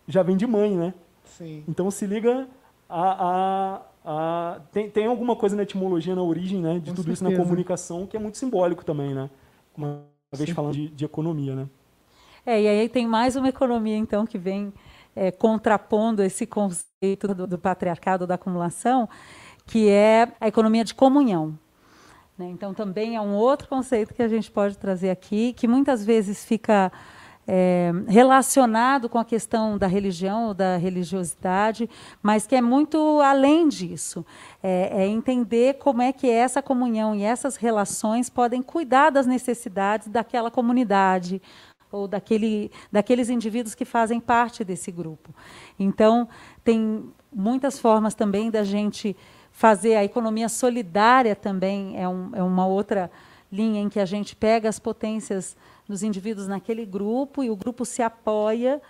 [0.08, 0.94] já vem de mãe, né?
[1.26, 1.66] Sim.
[1.68, 2.48] Então se liga
[2.88, 6.76] a, a, a tem, tem alguma coisa na etimologia, na origem, né?
[6.76, 7.14] De Com tudo certeza.
[7.14, 9.30] isso na comunicação que é muito simbólico também, né?
[9.76, 10.56] Uma vez Sim.
[10.56, 11.68] falando de, de economia, né?
[12.46, 14.74] É, e aí tem mais uma economia, então, que vem
[15.20, 19.10] é, contrapondo esse conceito do, do, patriarcado, da acumulação,
[19.66, 21.60] que é a economia de comunhão.
[22.38, 22.48] Né?
[22.50, 26.46] Então, também é um outro conceito que a gente pode trazer aqui, que muitas vezes
[26.46, 26.90] fica
[27.46, 31.90] é, relacionado com a questão da religião ou da religiosidade,
[32.24, 34.26] mas que é muito além disso.
[34.64, 40.08] É, é, entender como é que essa comunhão e essas relações podem cuidar das necessidades
[40.08, 41.42] daquela comunidade,
[41.92, 45.34] ou daquele, daqueles indivíduos que fazem parte desse grupo.
[45.78, 46.28] Então,
[46.64, 49.16] tem muitas formas também da gente
[49.52, 53.12] fazer a economia solidária também é, um, é uma outra
[53.52, 57.84] linha em que a gente pega as potências dos indivíduos naquele grupo e o grupo
[57.84, 58.82] se apoia.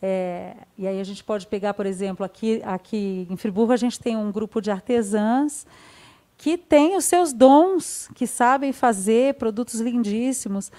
[0.00, 3.98] É, e aí a gente pode pegar, por exemplo, aqui, aqui em Friburgo a gente
[3.98, 5.66] tem um grupo de artesãs
[6.36, 10.70] que tem os seus dons, que sabem fazer produtos lindíssimos.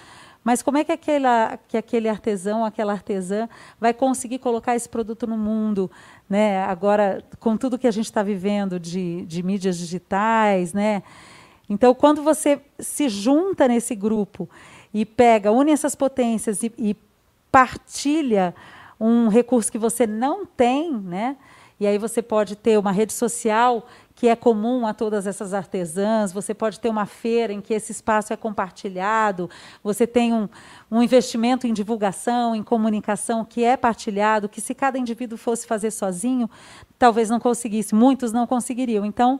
[0.46, 3.48] Mas como é que, aquela, que aquele artesão, aquela artesã
[3.80, 5.90] vai conseguir colocar esse produto no mundo?
[6.30, 6.62] Né?
[6.62, 11.02] Agora, com tudo que a gente está vivendo de, de mídias digitais, né?
[11.68, 14.48] Então, quando você se junta nesse grupo
[14.94, 16.96] e pega, une essas potências e, e
[17.50, 18.54] partilha
[19.00, 21.36] um recurso que você não tem, né?
[21.80, 23.84] E aí você pode ter uma rede social
[24.16, 27.92] que é comum a todas essas artesãs, você pode ter uma feira em que esse
[27.92, 29.48] espaço é compartilhado,
[29.84, 30.48] você tem um,
[30.90, 35.90] um investimento em divulgação, em comunicação que é partilhado, que se cada indivíduo fosse fazer
[35.90, 36.48] sozinho,
[36.98, 39.04] talvez não conseguisse, muitos não conseguiriam.
[39.04, 39.38] Então,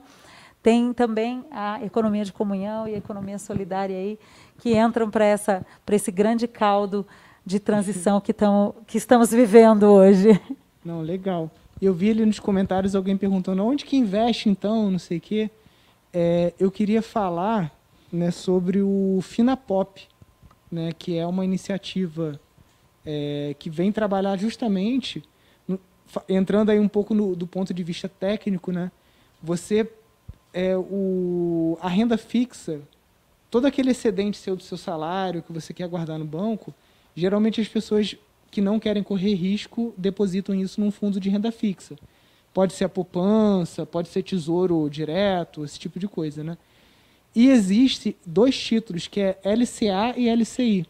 [0.62, 4.18] tem também a economia de comunhão e a economia solidária aí,
[4.58, 5.24] que entram para
[5.92, 7.06] esse grande caldo
[7.46, 10.38] de transição que, tamo, que estamos vivendo hoje.
[10.84, 11.50] Não, legal.
[11.80, 15.50] Eu vi ali nos comentários alguém perguntando onde que investe então, não sei o quê.
[16.12, 17.70] É, eu queria falar
[18.10, 20.06] né, sobre o Finapop,
[20.72, 22.40] né, que é uma iniciativa
[23.04, 25.22] é, que vem trabalhar justamente,
[25.68, 25.78] no,
[26.28, 28.90] entrando aí um pouco no, do ponto de vista técnico, né,
[29.42, 29.86] você,
[30.54, 32.80] é, o, a renda fixa,
[33.50, 36.74] todo aquele excedente seu do seu salário que você quer guardar no banco,
[37.14, 38.16] geralmente as pessoas
[38.56, 41.94] que não querem correr risco depositam isso num fundo de renda fixa.
[42.54, 46.56] Pode ser a poupança, pode ser tesouro direto, esse tipo de coisa, né?
[47.34, 50.86] E existe dois títulos, que é LCA e LCI.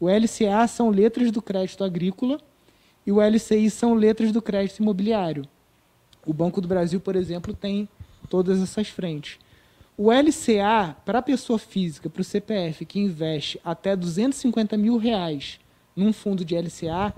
[0.00, 2.40] O LCA são letras do crédito agrícola
[3.06, 5.46] e o LCI são letras do crédito imobiliário.
[6.26, 7.88] O Banco do Brasil, por exemplo, tem
[8.28, 9.38] todas essas frentes.
[9.96, 15.60] O LCA, para a pessoa física, para o CPF, que investe até 250 mil reais
[15.96, 17.14] num fundo de LCA,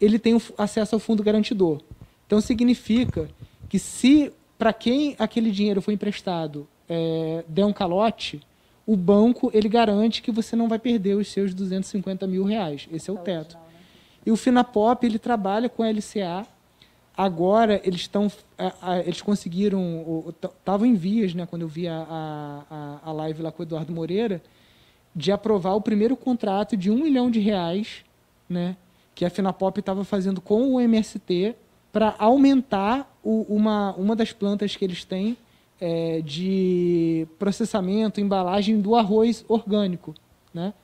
[0.00, 1.80] ele tem acesso ao fundo garantidor.
[2.26, 3.28] Então significa
[3.68, 8.40] que se para quem aquele dinheiro foi emprestado é, der um calote,
[8.86, 12.88] o banco ele garante que você não vai perder os seus 250 mil reais.
[12.92, 13.56] Esse é o teto.
[14.24, 16.46] E o Finapop ele trabalha com a LCA.
[17.16, 18.30] Agora eles estão,
[19.04, 21.46] eles conseguiram, estavam em vias, né?
[21.46, 22.06] Quando eu vi a,
[22.70, 24.42] a, a live lá com o Eduardo Moreira,
[25.14, 28.04] de aprovar o primeiro contrato de um milhão de reais,
[28.48, 28.76] né,
[29.14, 31.54] que a Finapop estava fazendo com o MST
[31.92, 35.36] para aumentar o, uma, uma das plantas que eles têm
[35.80, 40.14] é, de processamento, embalagem do arroz orgânico.
[40.52, 40.74] Né?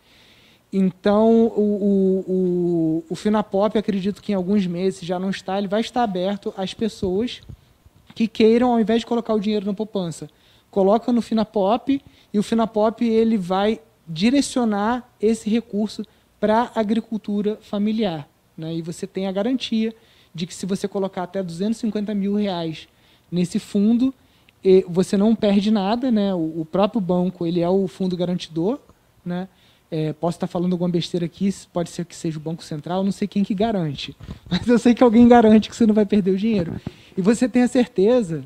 [0.73, 5.67] Então, o, o, o, o Finapop, acredito que em alguns meses já não está, ele
[5.67, 7.41] vai estar aberto às pessoas
[8.15, 10.29] que queiram, ao invés de colocar o dinheiro na poupança,
[10.71, 12.01] coloca no Finapop
[12.33, 16.05] e o Finapop ele vai direcionar esse recurso
[16.41, 18.29] para agricultura familiar.
[18.57, 18.75] Né?
[18.77, 19.95] E você tem a garantia
[20.35, 22.89] de que se você colocar até 250 mil reais
[23.31, 24.13] nesse fundo,
[24.89, 26.35] você não perde nada, né?
[26.35, 28.79] O, próprio banco ele é o fundo garantidor,
[29.25, 29.49] né?
[29.91, 33.11] É, posso estar falando alguma besteira aqui, pode ser que seja o Banco Central, não
[33.11, 34.17] sei quem que garante.
[34.49, 36.81] Mas eu sei que alguém garante que você não vai perder o dinheiro.
[37.17, 38.45] E você tem a certeza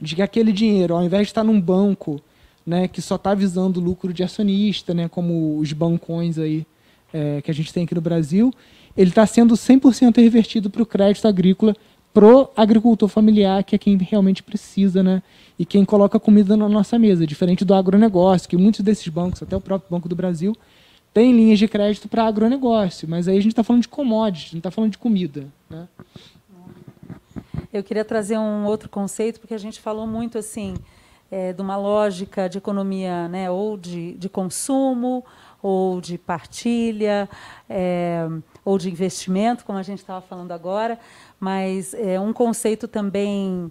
[0.00, 2.20] de que aquele dinheiro, ao invés de estar num banco
[2.64, 6.64] né, que só está visando lucro de acionista, né, como os bancões aí,
[7.12, 8.52] é, que a gente tem aqui no Brasil,
[8.96, 11.74] ele está sendo 100% revertido para o crédito agrícola
[12.12, 15.22] pro agricultor familiar, que é quem realmente precisa, né?
[15.58, 19.56] E quem coloca comida na nossa mesa, diferente do agronegócio, que muitos desses bancos, até
[19.56, 20.56] o próprio Banco do Brasil,
[21.12, 24.58] tem linhas de crédito para agronegócio, mas aí a gente está falando de commodities, não
[24.58, 25.46] está falando de comida.
[25.68, 25.86] Né?
[27.72, 30.74] Eu queria trazer um outro conceito, porque a gente falou muito assim
[31.30, 35.24] é, de uma lógica de economia, né, ou de, de consumo,
[35.62, 37.28] ou de partilha,
[37.68, 38.26] é,
[38.64, 40.98] ou de investimento, como a gente estava falando agora,
[41.40, 43.70] mas é um conceito também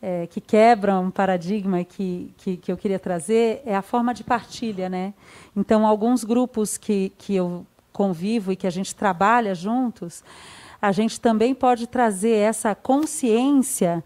[0.00, 4.22] é, que quebra um paradigma que, que, que, eu queria trazer é a forma de
[4.22, 4.88] partilha.
[4.88, 5.14] Né?
[5.56, 10.22] Então, alguns grupos que, que eu convivo e que a gente trabalha juntos,
[10.82, 14.04] a gente também pode trazer essa consciência,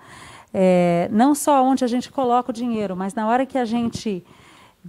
[0.54, 4.24] é, não só onde a gente coloca o dinheiro, mas na hora que a gente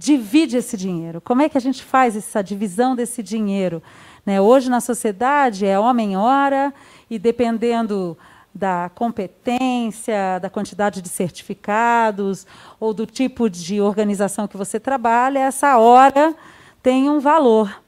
[0.00, 1.20] divide esse dinheiro.
[1.20, 3.82] Como é que a gente faz essa divisão desse dinheiro?
[4.24, 4.40] Né?
[4.40, 6.72] Hoje, na sociedade, é homem-hora,
[7.10, 8.16] e dependendo
[8.54, 12.46] da competência, da quantidade de certificados
[12.80, 16.34] ou do tipo de organização que você trabalha, essa hora
[16.82, 17.82] tem um valor.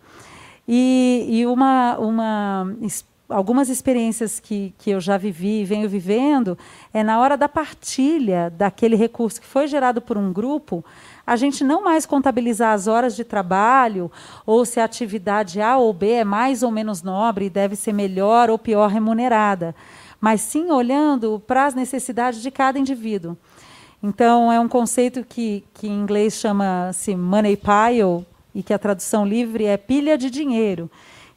[0.68, 2.76] E, e uma, uma,
[3.26, 6.58] algumas experiências que, que eu já vivi e venho vivendo
[6.92, 10.84] é na hora da partilha daquele recurso que foi gerado por um grupo,
[11.26, 14.10] a gente não mais contabilizar as horas de trabalho
[14.44, 17.92] ou se a atividade A ou B é mais ou menos nobre e deve ser
[17.92, 19.74] melhor ou pior remunerada,
[20.20, 23.36] mas sim olhando para as necessidades de cada indivíduo.
[24.02, 29.24] Então, é um conceito que, que em inglês chama-se money pile e que a tradução
[29.24, 30.90] livre é pilha de dinheiro.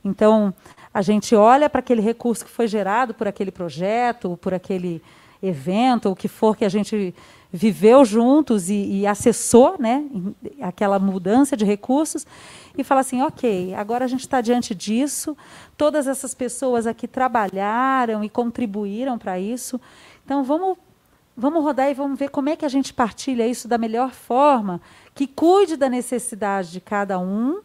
[0.04, 0.52] Então,
[0.92, 5.02] a gente olha para aquele recurso que foi gerado por aquele projeto, por aquele
[5.44, 7.14] evento, o que for que a gente
[7.56, 10.04] viveu juntos e, e acessou né,
[10.62, 12.28] aquela mudança de recursos
[12.78, 15.38] e fala assim, ok, agora a gente está diante disso,
[15.78, 19.80] todas essas pessoas aqui trabalharam e contribuíram para isso,
[20.26, 20.78] então vamos,
[21.36, 24.82] vamos rodar e vamos ver como é que a gente partilha isso da melhor forma,
[25.14, 27.62] que cuide da necessidade de cada um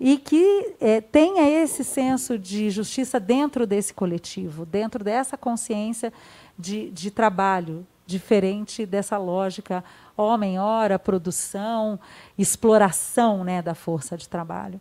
[0.00, 6.12] e que é, tenha esse senso de justiça dentro desse coletivo, dentro dessa consciência
[6.58, 9.84] de, de trabalho, diferente dessa lógica
[10.16, 12.00] homem-hora, produção,
[12.38, 14.80] exploração né, da força de trabalho.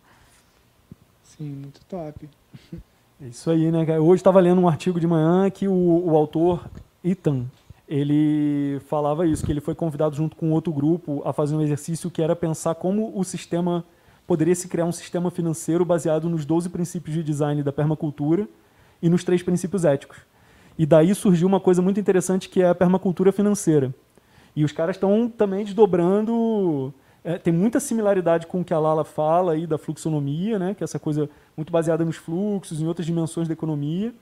[1.23, 2.27] Sim, muito top.
[3.19, 3.99] É isso aí, né?
[3.99, 6.69] Hoje estava lendo um artigo de manhã que o, o autor
[7.03, 7.47] Ethan,
[7.89, 12.11] ele falava isso, que ele foi convidado junto com outro grupo a fazer um exercício
[12.11, 13.83] que era pensar como o sistema
[14.27, 18.47] poderia se criar um sistema financeiro baseado nos 12 princípios de design da permacultura
[19.01, 20.19] e nos três princípios éticos.
[20.77, 23.93] E daí surgiu uma coisa muito interessante que é a permacultura financeira.
[24.55, 26.93] E os caras estão também desdobrando.
[27.23, 30.73] É, tem muita similaridade com o que a Lala fala aí da fluxonomia, né?
[30.73, 34.13] que é essa coisa muito baseada nos fluxos, em outras dimensões da economia.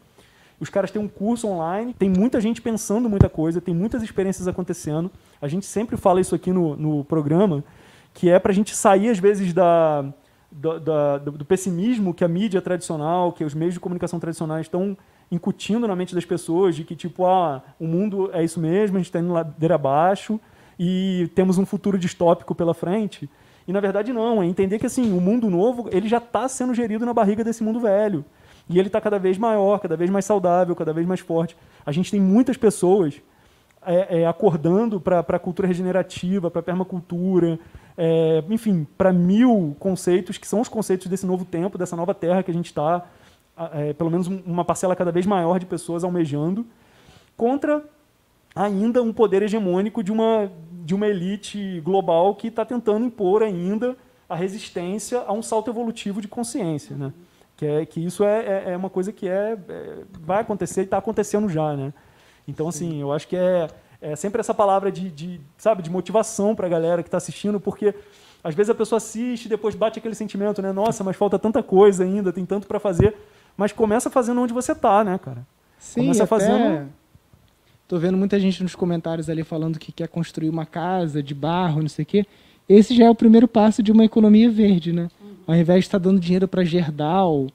[0.60, 4.48] Os caras têm um curso online, tem muita gente pensando muita coisa, tem muitas experiências
[4.48, 5.12] acontecendo.
[5.42, 7.64] A gente sempre fala isso aqui no, no programa,
[8.14, 10.06] que é para a gente sair, às vezes, da,
[10.50, 14.98] do, da, do, pessimismo que a mídia tradicional, que os meios de comunicação tradicionais estão
[15.32, 19.00] incutindo na mente das pessoas de que, tipo, ah, o mundo é isso mesmo, a
[19.00, 20.40] gente está indo ladeira abaixo
[20.80, 23.30] e temos um futuro distópico pela frente.
[23.68, 24.42] E, na verdade, não.
[24.42, 27.64] É entender que, assim, o mundo novo ele já está sendo gerido na barriga desse
[27.64, 28.24] mundo velho.
[28.70, 31.56] E ele está cada vez maior, cada vez mais saudável, cada vez mais forte.
[31.86, 33.22] A gente tem muitas pessoas
[33.86, 37.60] é, é, acordando para a cultura regenerativa, para a permacultura,
[37.98, 42.42] é, enfim, para mil conceitos que são os conceitos desse novo tempo, dessa nova terra
[42.42, 43.06] que a gente está
[43.74, 46.66] é, pelo menos uma parcela cada vez maior de pessoas almejando,
[47.38, 47.84] contra
[48.56, 50.52] ainda um poder hegemônico de uma,
[50.84, 53.98] de uma elite global que está tentando impor ainda
[54.30, 57.14] a resistência a um salto evolutivo de consciência, né?
[57.58, 60.84] Que, é, que isso é, é, é uma coisa que é, é vai acontecer e
[60.84, 61.94] está acontecendo já, né?
[62.48, 63.02] Então, assim, Sim.
[63.02, 63.68] eu acho que é,
[64.02, 67.60] é sempre essa palavra de, de sabe, de motivação para a galera que está assistindo,
[67.60, 67.94] porque
[68.44, 70.72] às vezes a pessoa assiste e depois bate aquele sentimento, né?
[70.72, 73.16] Nossa, mas falta tanta coisa ainda, tem tanto para fazer.
[73.58, 75.46] Mas começa fazendo onde você está, né, cara?
[75.78, 76.28] Sim, começa até...
[76.28, 76.90] fazendo.
[77.88, 81.82] Tô vendo muita gente nos comentários ali falando que quer construir uma casa de barro,
[81.82, 82.26] não sei o quê.
[82.68, 85.08] Esse já é o primeiro passo de uma economia verde, né?
[85.46, 87.48] Ao invés de estar dando dinheiro para Gerdau,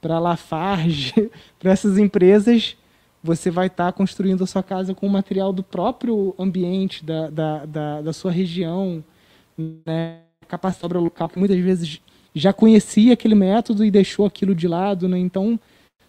[0.00, 2.76] para Lafarge, para essas empresas,
[3.22, 8.02] você vai estar construindo a sua casa com material do próprio ambiente, da, da, da,
[8.02, 9.02] da sua região,
[9.84, 10.20] né?
[10.46, 12.00] capacidade local, que muitas vezes
[12.34, 15.18] já conhecia aquele método e deixou aquilo de lado, né?
[15.18, 15.58] Então,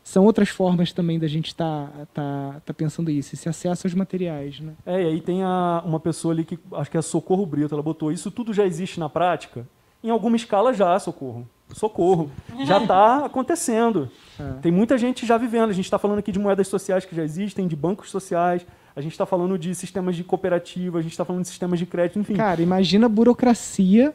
[0.04, 3.94] são outras formas também da gente estar tá, tá, tá pensando isso, esse acesso aos
[3.94, 4.60] materiais.
[4.60, 4.74] Né?
[4.86, 7.82] É, e aí tem a, uma pessoa ali que acho que é Socorro Brito, ela
[7.82, 9.66] botou isso tudo já existe na prática?
[10.04, 11.48] Em alguma escala já, Socorro.
[11.72, 12.30] Socorro.
[12.68, 14.08] Já está acontecendo.
[14.40, 14.60] É.
[14.62, 15.72] Tem muita gente já vivendo.
[15.72, 18.64] A gente está falando aqui de moedas sociais que já existem, de bancos sociais,
[18.96, 21.88] a gente está falando de sistemas de cooperativa, a gente está falando de sistemas de
[21.88, 22.36] crédito, enfim.
[22.36, 24.14] Cara, imagina a burocracia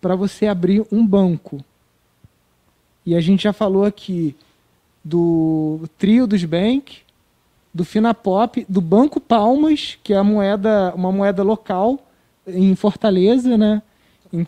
[0.00, 1.64] para você abrir um banco.
[3.04, 4.34] E a gente já falou aqui
[5.04, 6.98] do trio dos Bank,
[7.72, 11.98] do Finapop, do Banco Palmas, que é a moeda, uma moeda local
[12.46, 13.82] em Fortaleza, né?
[14.32, 14.46] Em,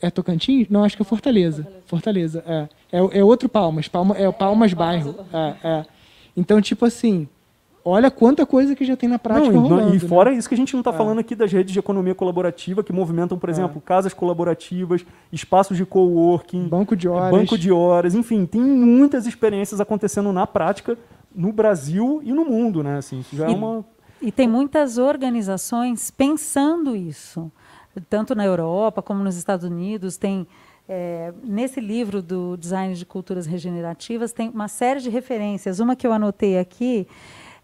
[0.00, 0.68] é Tocantins?
[0.68, 1.66] Não, acho que é Fortaleza.
[1.86, 2.68] Fortaleza, é.
[2.92, 5.14] É, é outro Palmas, Palma, é o Palmas Bairro.
[5.32, 5.86] É, é.
[6.36, 7.28] Então, tipo assim,
[7.84, 9.98] olha quanta coisa que já tem na prática não, rolando, E né?
[9.98, 10.36] fora né?
[10.36, 10.96] isso que a gente não está é.
[10.96, 13.52] falando aqui das redes de economia colaborativa que movimentam, por é.
[13.52, 19.26] exemplo, casas colaborativas, espaços de coworking, banco de horas, banco de horas, enfim, tem muitas
[19.26, 20.96] experiências acontecendo na prática
[21.34, 22.98] no Brasil e no mundo, né?
[22.98, 23.84] Assim, já é e, é uma
[24.20, 27.50] e tem muitas organizações pensando isso,
[28.08, 30.46] tanto na Europa como nos Estados Unidos tem
[30.88, 35.80] é, nesse livro do Design de Culturas Regenerativas tem uma série de referências.
[35.80, 37.06] Uma que eu anotei aqui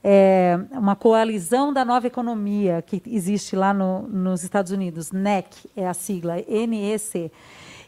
[0.03, 5.87] é, uma coalizão da nova economia que existe lá no, nos Estados Unidos, NEC é
[5.87, 7.33] a sigla, NEC.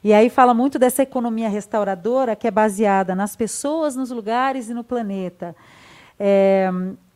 [0.03, 4.75] E aí fala muito dessa economia restauradora que é baseada nas pessoas, nos lugares e
[4.75, 5.55] no planeta.
[6.19, 6.71] É,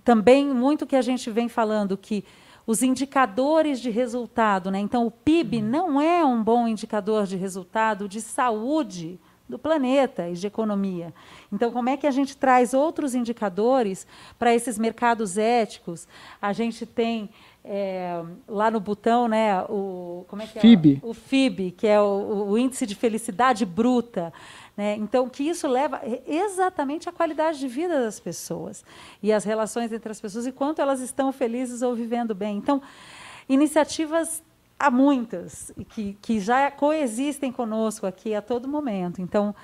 [0.04, 2.24] também muito que a gente vem falando que
[2.66, 4.78] os indicadores de resultado, né?
[4.78, 9.18] então o PIB não é um bom indicador de resultado de saúde
[9.48, 11.12] do planeta e de economia.
[11.52, 14.06] Então, como é que a gente traz outros indicadores
[14.38, 16.08] para esses mercados éticos?
[16.40, 17.28] A gente tem
[17.62, 21.00] é, lá no botão, né, o como é que FIB.
[21.02, 21.06] é?
[21.06, 24.32] O FIB, que é o, o índice de felicidade bruta.
[24.76, 24.96] Né?
[24.96, 28.84] Então, que isso leva exatamente à qualidade de vida das pessoas
[29.22, 32.56] e as relações entre as pessoas e quanto elas estão felizes ou vivendo bem.
[32.56, 32.82] Então,
[33.48, 34.42] iniciativas
[34.78, 39.20] há muitas que, que já coexistem conosco aqui a todo momento.
[39.20, 39.54] Então,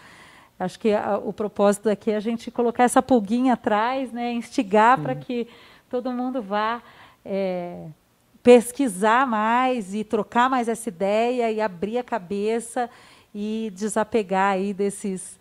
[0.58, 5.00] acho que a, o propósito aqui é a gente colocar essa pulguinha atrás, né, instigar
[5.00, 5.48] para que
[5.88, 6.82] todo mundo vá
[7.24, 7.86] é,
[8.42, 12.88] pesquisar mais e trocar mais essa ideia e abrir a cabeça
[13.34, 15.38] e desapegar aí desses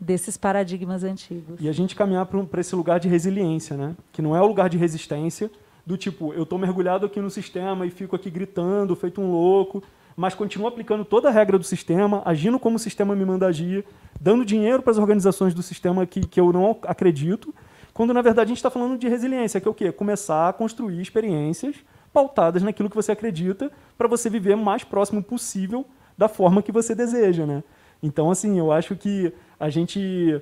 [0.00, 1.58] desses paradigmas antigos.
[1.60, 3.96] E a gente caminhar para esse lugar de resiliência, né?
[4.12, 5.50] Que não é o lugar de resistência,
[5.88, 9.82] do tipo, eu estou mergulhado aqui no sistema e fico aqui gritando, feito um louco,
[10.14, 13.86] mas continuo aplicando toda a regra do sistema, agindo como o sistema me manda agir,
[14.20, 17.54] dando dinheiro para as organizações do sistema que, que eu não acredito,
[17.94, 19.90] quando na verdade a gente está falando de resiliência, que é o quê?
[19.90, 21.76] Começar a construir experiências
[22.12, 25.86] pautadas naquilo que você acredita para você viver mais próximo possível
[26.18, 27.64] da forma que você deseja, né?
[28.02, 30.38] Então, assim, eu acho que a gente,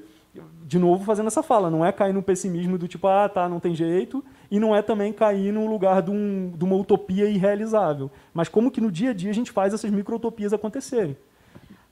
[0.66, 3.60] de novo, fazendo essa fala, não é cair no pessimismo do tipo, ah, tá, não
[3.60, 8.10] tem jeito, e não é também cair no lugar de, um, de uma utopia irrealizável.
[8.32, 11.16] Mas como que no dia a dia a gente faz essas micro-utopias acontecerem.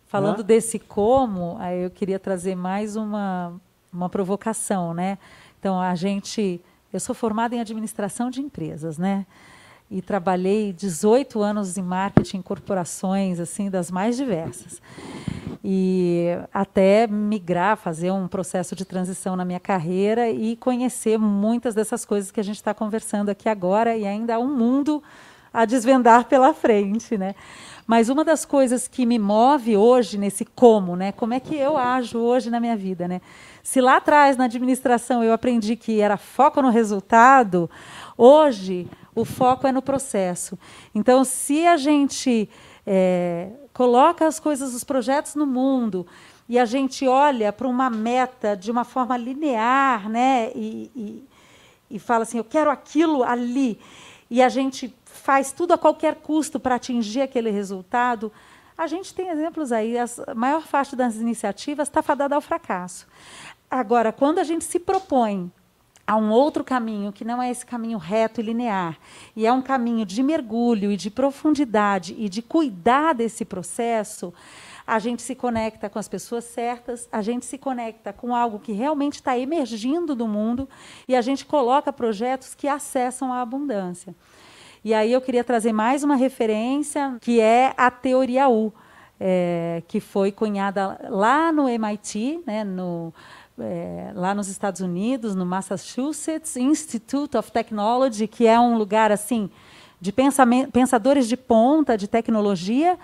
[0.06, 0.44] Falando né?
[0.44, 3.54] desse como, eu queria trazer mais uma,
[3.92, 5.18] uma provocação, né?
[5.58, 6.60] Então, a gente...
[6.92, 9.26] Eu sou formada em administração de empresas, né?
[9.94, 14.82] E trabalhei 18 anos em marketing em corporações, assim, das mais diversas
[15.66, 22.04] e até migrar, fazer um processo de transição na minha carreira e conhecer muitas dessas
[22.04, 25.02] coisas que a gente está conversando aqui agora e ainda há um mundo
[25.54, 27.34] a desvendar pela frente, né?
[27.86, 31.12] Mas uma das coisas que me move hoje nesse como, né?
[31.12, 33.20] Como é que eu ajo hoje na minha vida, né?
[33.62, 37.70] Se lá atrás na administração eu aprendi que era foco no resultado,
[38.16, 40.58] hoje o foco é no processo.
[40.94, 42.48] Então, se a gente
[42.86, 46.06] é, coloca as coisas, os projetos no mundo
[46.48, 50.50] e a gente olha para uma meta de uma forma linear, né?
[50.54, 51.24] E, e,
[51.92, 53.78] e fala assim, eu quero aquilo ali,
[54.30, 58.32] e a gente faz tudo a qualquer custo para atingir aquele resultado,
[58.76, 63.06] A gente tem exemplos aí, a maior parte das iniciativas está fadada ao fracasso.
[63.70, 65.50] Agora, quando a gente se propõe
[66.06, 68.98] a um outro caminho que não é esse caminho reto e linear,
[69.34, 74.32] e é um caminho de mergulho e de profundidade e de cuidar desse processo,
[74.86, 78.72] a gente se conecta com as pessoas certas, a gente se conecta com algo que
[78.72, 80.68] realmente está emergindo do mundo
[81.08, 84.14] e a gente coloca projetos que acessam a abundância.
[84.84, 88.70] E aí eu queria trazer mais uma referência, que é a teoria U,
[89.18, 93.14] é, que foi cunhada lá no MIT, né, no,
[93.58, 99.50] é, lá nos Estados Unidos, no Massachusetts Institute of Technology, que é um lugar assim
[100.00, 100.12] de
[100.72, 102.98] pensadores de ponta de tecnologia.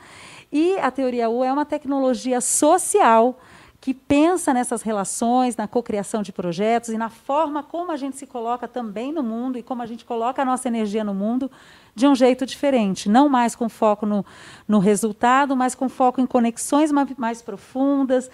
[0.52, 3.38] E a teoria U é uma tecnologia social
[3.80, 8.26] que pensa nessas relações, na cocriação de projetos e na forma como a gente se
[8.26, 11.50] coloca também no mundo e como a gente coloca a nossa energia no mundo
[11.94, 13.08] de um jeito diferente.
[13.08, 14.24] Não mais com foco no,
[14.68, 18.30] no resultado, mas com foco em conexões mais, mais profundas,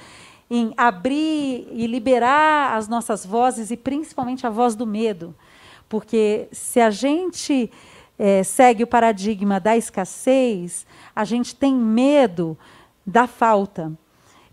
[0.51, 5.35] em abrir e liberar as nossas vozes e principalmente a voz do medo.
[5.89, 7.71] Porque se a gente
[8.19, 12.57] é, segue o paradigma da escassez, a gente tem medo
[13.05, 13.93] da falta.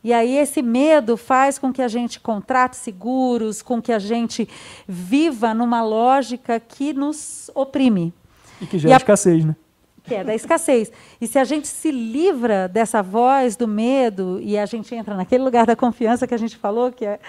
[0.04, 4.50] E aí esse medo faz com que a gente contrate seguros, com que a gente
[4.88, 8.14] viva numa lógica que nos oprime.
[8.62, 9.56] E que gera escassez, né?
[10.04, 10.92] Que é da escassez.
[11.22, 15.44] E se a gente se livra dessa voz do medo e a gente entra naquele
[15.44, 17.20] lugar da confiança que a gente falou, que é,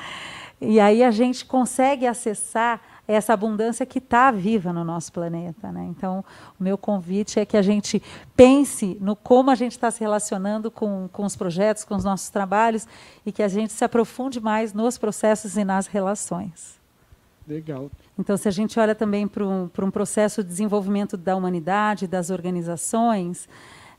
[0.61, 5.71] e aí a gente consegue acessar essa abundância que está viva no nosso planeta.
[5.71, 5.87] Né?
[5.91, 6.25] Então,
[6.59, 8.03] o meu convite é que a gente
[8.35, 12.31] pense no como a gente está se relacionando com, com os projetos, com os nossos
[12.31, 12.89] trabalhos,
[13.27, 16.83] e que a gente se aprofunde mais nos processos e nas relações.
[17.47, 17.91] Legal.
[18.19, 22.07] Então, se a gente olha também para um, para um processo de desenvolvimento da humanidade,
[22.07, 23.49] das organizações,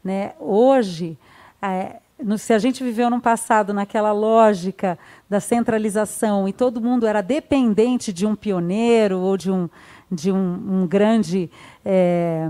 [0.04, 1.18] né, hoje,
[1.62, 4.98] é, no, se a gente viveu num passado naquela lógica
[5.30, 9.70] da centralização e todo mundo era dependente de um pioneiro ou de um,
[10.12, 11.50] de um, um grande
[11.84, 12.50] é,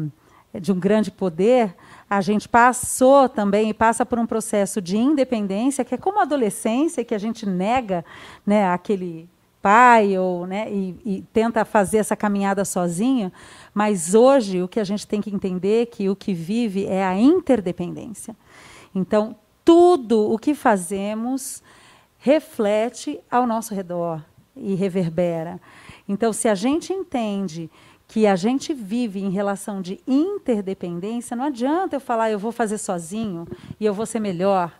[0.53, 1.75] de um grande poder,
[2.09, 6.21] a gente passou também e passa por um processo de independência que é como a
[6.21, 8.05] adolescência que a gente nega
[8.45, 9.27] né, aquele
[9.65, 13.33] pai ou né, e, e tenta fazer essa caminhada sozinho,
[13.73, 17.03] mas hoje o que a gente tem que entender é que o que vive é
[17.03, 18.35] a interdependência.
[18.93, 21.63] Então tudo o que fazemos
[22.19, 24.23] reflete ao nosso redor
[24.55, 25.59] e reverbera.
[26.07, 27.67] Então, se a gente entende
[28.07, 32.77] que a gente vive em relação de interdependência, não adianta eu falar eu vou fazer
[32.77, 33.47] sozinho
[33.79, 34.71] e eu vou ser melhor.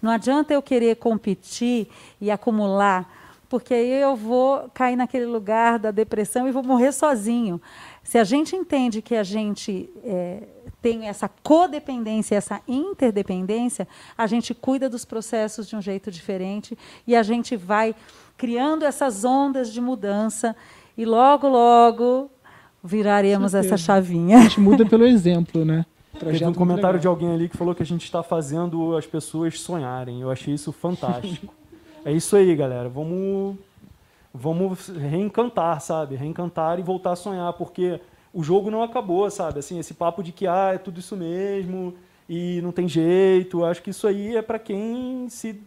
[0.00, 1.88] Não adianta eu querer competir
[2.20, 3.17] e acumular,
[3.48, 7.60] porque aí eu vou cair naquele lugar da depressão e vou morrer sozinho.
[8.02, 10.42] Se a gente entende que a gente é,
[10.82, 16.76] tem essa codependência, essa interdependência, a gente cuida dos processos de um jeito diferente
[17.06, 17.94] e a gente vai
[18.36, 20.54] criando essas ondas de mudança
[20.96, 22.30] e logo, logo
[22.82, 24.38] viraremos essa chavinha.
[24.38, 25.84] A gente muda pelo exemplo, né?
[26.18, 29.60] Teve um comentário de alguém ali que falou que a gente está fazendo as pessoas
[29.60, 30.20] sonharem.
[30.20, 31.54] Eu achei isso fantástico.
[32.08, 32.88] É isso aí, galera.
[32.88, 33.56] Vamos,
[34.32, 36.16] vamos reencantar, sabe?
[36.16, 38.00] Reencantar e voltar a sonhar, porque
[38.32, 39.58] o jogo não acabou, sabe?
[39.58, 41.94] Assim, esse papo de que ah, é tudo isso mesmo
[42.26, 45.60] e não tem jeito, acho que isso aí é para quem se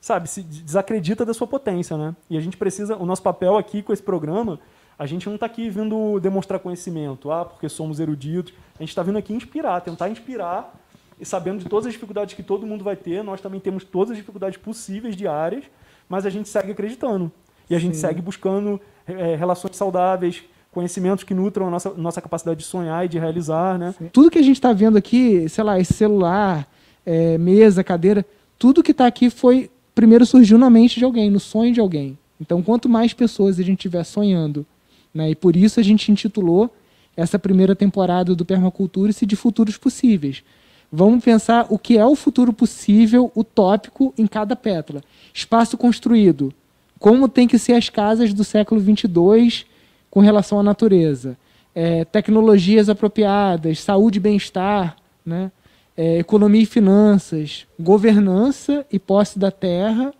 [0.00, 2.14] sabe, se desacredita da sua potência, né?
[2.28, 4.60] E a gente precisa, o nosso papel aqui com esse programa,
[4.96, 8.54] a gente não está aqui vindo demonstrar conhecimento, ah, porque somos eruditos.
[8.78, 10.72] A gente está vindo aqui inspirar, tentar inspirar
[11.20, 14.12] e sabendo de todas as dificuldades que todo mundo vai ter, nós também temos todas
[14.12, 15.64] as dificuldades possíveis diárias,
[16.08, 17.30] mas a gente segue acreditando.
[17.68, 18.00] E a gente Sim.
[18.00, 20.42] segue buscando é, relações saudáveis,
[20.72, 23.94] conhecimentos que nutram a nossa, nossa capacidade de sonhar e de realizar, né?
[24.12, 26.66] Tudo que a gente está vendo aqui, sei lá, esse celular,
[27.04, 28.24] é, mesa, cadeira,
[28.58, 32.18] tudo que está aqui foi primeiro surgiu na mente de alguém, no sonho de alguém.
[32.40, 34.64] Então, quanto mais pessoas a gente estiver sonhando,
[35.12, 35.30] né?
[35.30, 36.70] E por isso a gente intitulou
[37.16, 40.42] essa primeira temporada do Permacultura-se de futuros possíveis.
[40.92, 45.02] Vamos pensar o que é o futuro possível, utópico, em cada pétala.
[45.32, 46.52] Espaço construído.
[46.98, 49.66] Como tem que ser as casas do século 22
[50.10, 51.38] com relação à natureza.
[51.72, 55.52] É, tecnologias apropriadas, saúde e bem-estar, né?
[55.96, 60.12] É, economia e finanças, governança e posse da terra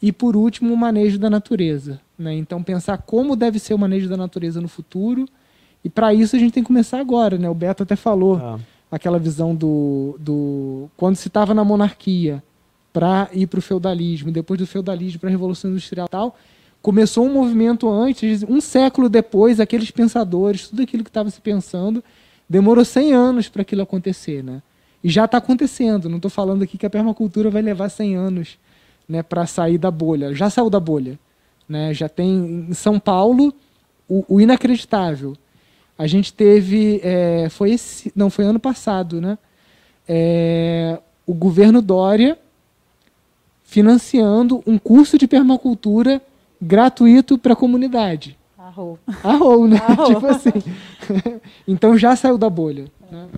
[0.00, 2.00] e, por último, o manejo da natureza.
[2.18, 2.34] Né?
[2.34, 5.28] Então, pensar como deve ser o manejo da natureza no futuro
[5.84, 7.36] e, para isso, a gente tem que começar agora.
[7.36, 7.48] Né?
[7.48, 8.60] O Beto até falou ah.
[8.92, 12.42] Aquela visão do, do quando se estava na monarquia
[12.92, 16.36] para ir para o feudalismo, depois do feudalismo para a Revolução Industrial tal,
[16.82, 22.04] começou um movimento antes, um século depois, aqueles pensadores, tudo aquilo que estava se pensando,
[22.46, 24.60] demorou 100 anos para aquilo acontecer, né?
[25.02, 26.08] E já está acontecendo.
[26.08, 28.58] Não estou falando aqui que a permacultura vai levar 100 anos
[29.08, 30.32] né, para sair da bolha.
[30.32, 31.18] Já saiu da bolha.
[31.68, 31.92] Né?
[31.92, 33.52] Já tem em São Paulo
[34.08, 35.36] o, o inacreditável.
[36.02, 39.38] A gente teve, é, foi esse, não foi ano passado, né?
[40.08, 42.36] É, o governo Dória
[43.62, 46.20] financiando um curso de permacultura
[46.60, 48.36] gratuito para a comunidade.
[48.58, 48.98] Arrou.
[49.22, 49.76] Arrou, né?
[49.86, 50.06] Arrou.
[50.12, 50.50] tipo assim.
[51.68, 52.86] então já saiu da bolha.
[53.08, 53.28] Né?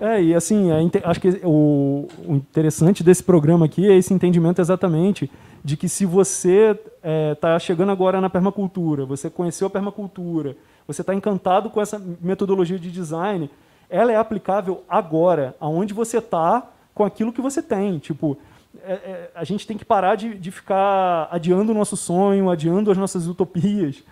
[0.00, 4.60] É, e assim, é, acho que o, o, interessante desse programa aqui é esse entendimento
[4.60, 5.30] exatamente
[5.64, 10.56] de que se você está é, tá chegando agora na permacultura, você conheceu a permacultura,
[10.92, 13.48] você está encantado com essa metodologia de design,
[13.88, 17.98] ela é aplicável agora, aonde você está, com aquilo que você tem.
[17.98, 18.36] Tipo,
[18.82, 22.90] é, é, a gente tem que parar de, de ficar adiando o nosso sonho, adiando
[22.90, 24.02] as nossas utopias,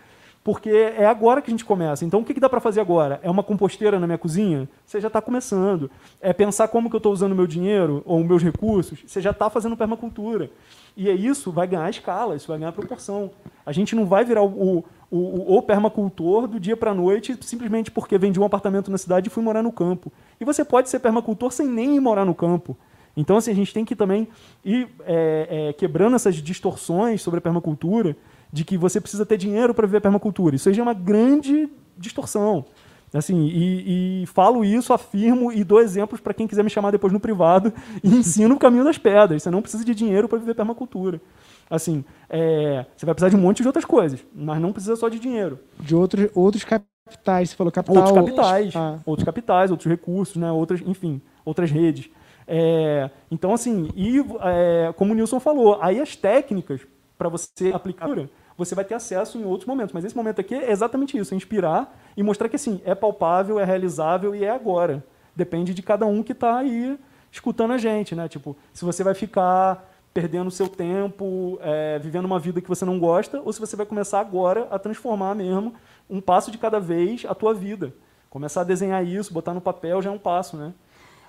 [0.42, 2.04] porque é agora que a gente começa.
[2.04, 3.20] Então, o que, que dá para fazer agora?
[3.22, 4.68] É uma composteira na minha cozinha?
[4.86, 5.90] Você já está começando.
[6.20, 9.00] É pensar como que eu estou usando meu dinheiro ou meus recursos?
[9.06, 10.50] Você já está fazendo permacultura.
[10.96, 13.30] E é isso, vai ganhar escala, isso vai ganhar proporção.
[13.66, 17.36] A gente não vai virar o, o, o, o permacultor do dia para a noite
[17.40, 20.12] simplesmente porque vendi um apartamento na cidade e fui morar no campo.
[20.40, 22.76] E você pode ser permacultor sem nem ir morar no campo.
[23.16, 24.28] Então, assim, a gente tem que também
[24.64, 28.16] ir é, é, quebrando essas distorções sobre a permacultura,
[28.52, 30.54] de que você precisa ter dinheiro para viver permacultura.
[30.54, 32.64] Isso aí é uma grande distorção.
[33.12, 37.12] Assim, e, e, falo isso, afirmo e dou exemplos para quem quiser me chamar depois
[37.12, 37.72] no privado
[38.04, 39.42] e ensino o caminho das pedras.
[39.42, 41.20] Você não precisa de dinheiro para viver permacultura.
[41.70, 45.08] Assim, é, você vai precisar de um monte de outras coisas, mas não precisa só
[45.08, 45.58] de dinheiro.
[45.78, 47.96] De outros, outros capitais, você falou capital.
[48.04, 48.98] Outros capitais, ah.
[49.04, 52.10] outros capitais, outros recursos, né, outras, enfim, outras redes.
[52.46, 56.80] É, então, assim, e é, como o Nilson falou, aí as técnicas
[57.18, 58.08] para você aplicar,
[58.56, 59.92] você vai ter acesso em outros momentos.
[59.92, 63.60] Mas esse momento aqui é exatamente isso, é inspirar e mostrar que assim, é palpável,
[63.60, 65.04] é realizável e é agora.
[65.36, 66.98] Depende de cada um que está aí
[67.30, 68.28] escutando a gente, né?
[68.28, 69.88] Tipo, se você vai ficar
[70.20, 73.86] perdendo seu tempo, é, vivendo uma vida que você não gosta, ou se você vai
[73.86, 75.74] começar agora a transformar mesmo,
[76.10, 77.94] um passo de cada vez, a tua vida.
[78.28, 80.74] Começar a desenhar isso, botar no papel já é um passo, né?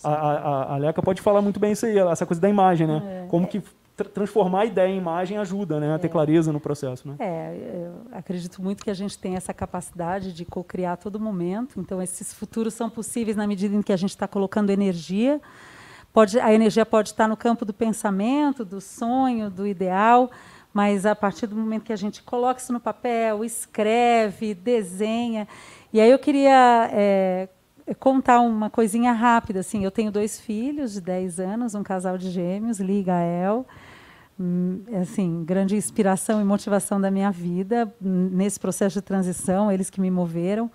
[0.03, 3.25] A, a, a Leca pode falar muito bem isso aí, essa coisa da imagem, né?
[3.25, 3.27] É.
[3.29, 3.61] Como que
[4.05, 6.09] transformar a ideia em imagem ajuda né, a ter é.
[6.09, 7.05] clareza no processo.
[7.05, 7.15] Né?
[7.19, 11.81] É, eu acredito muito que a gente tem essa capacidade de co-criar a todo momento.
[11.81, 15.41] Então, esses futuros são possíveis na medida em que a gente está colocando energia.
[16.19, 20.29] Pode, a energia pode estar no campo do pensamento, do sonho, do ideal,
[20.73, 25.47] mas a partir do momento que a gente coloca isso no papel, escreve, desenha.
[25.93, 27.47] E aí eu queria é,
[28.01, 29.61] contar uma coisinha rápida.
[29.61, 33.65] Assim, eu tenho dois filhos de 10 anos, um casal de gêmeos, Li e Gael.
[34.37, 40.01] Hum, assim, grande inspiração e motivação da minha vida nesse processo de transição, eles que
[40.01, 40.69] me moveram.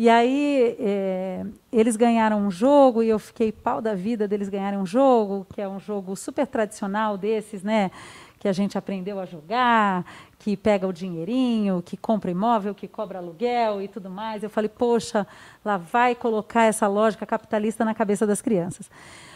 [0.00, 4.78] E aí é, eles ganharam um jogo e eu fiquei pau da vida deles ganharem
[4.78, 7.90] um jogo, que é um jogo super tradicional desses, né?
[8.38, 10.04] Que a gente aprendeu a jogar,
[10.38, 14.44] que pega o dinheirinho, que compra imóvel, que cobra aluguel e tudo mais.
[14.44, 15.26] Eu falei, poxa,
[15.64, 18.88] lá vai colocar essa lógica capitalista na cabeça das crianças.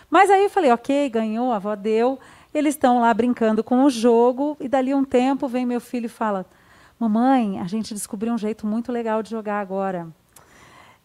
[0.08, 2.20] Mas aí eu falei, ok, ganhou, a avó deu.
[2.54, 6.08] Eles estão lá brincando com o jogo e dali um tempo vem meu filho e
[6.08, 6.46] fala,
[7.00, 10.06] mamãe, a gente descobriu um jeito muito legal de jogar agora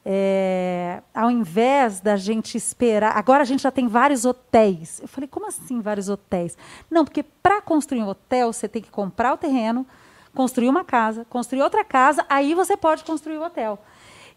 [0.10, 3.18] é, ao invés da gente esperar.
[3.18, 5.02] Agora a gente já tem vários hotéis.
[5.02, 6.58] Eu falei, como assim vários hotéis?
[6.90, 9.86] Não, porque para construir um hotel você tem que comprar o terreno,
[10.34, 13.78] construir uma casa, construir outra casa, aí você pode construir o hotel.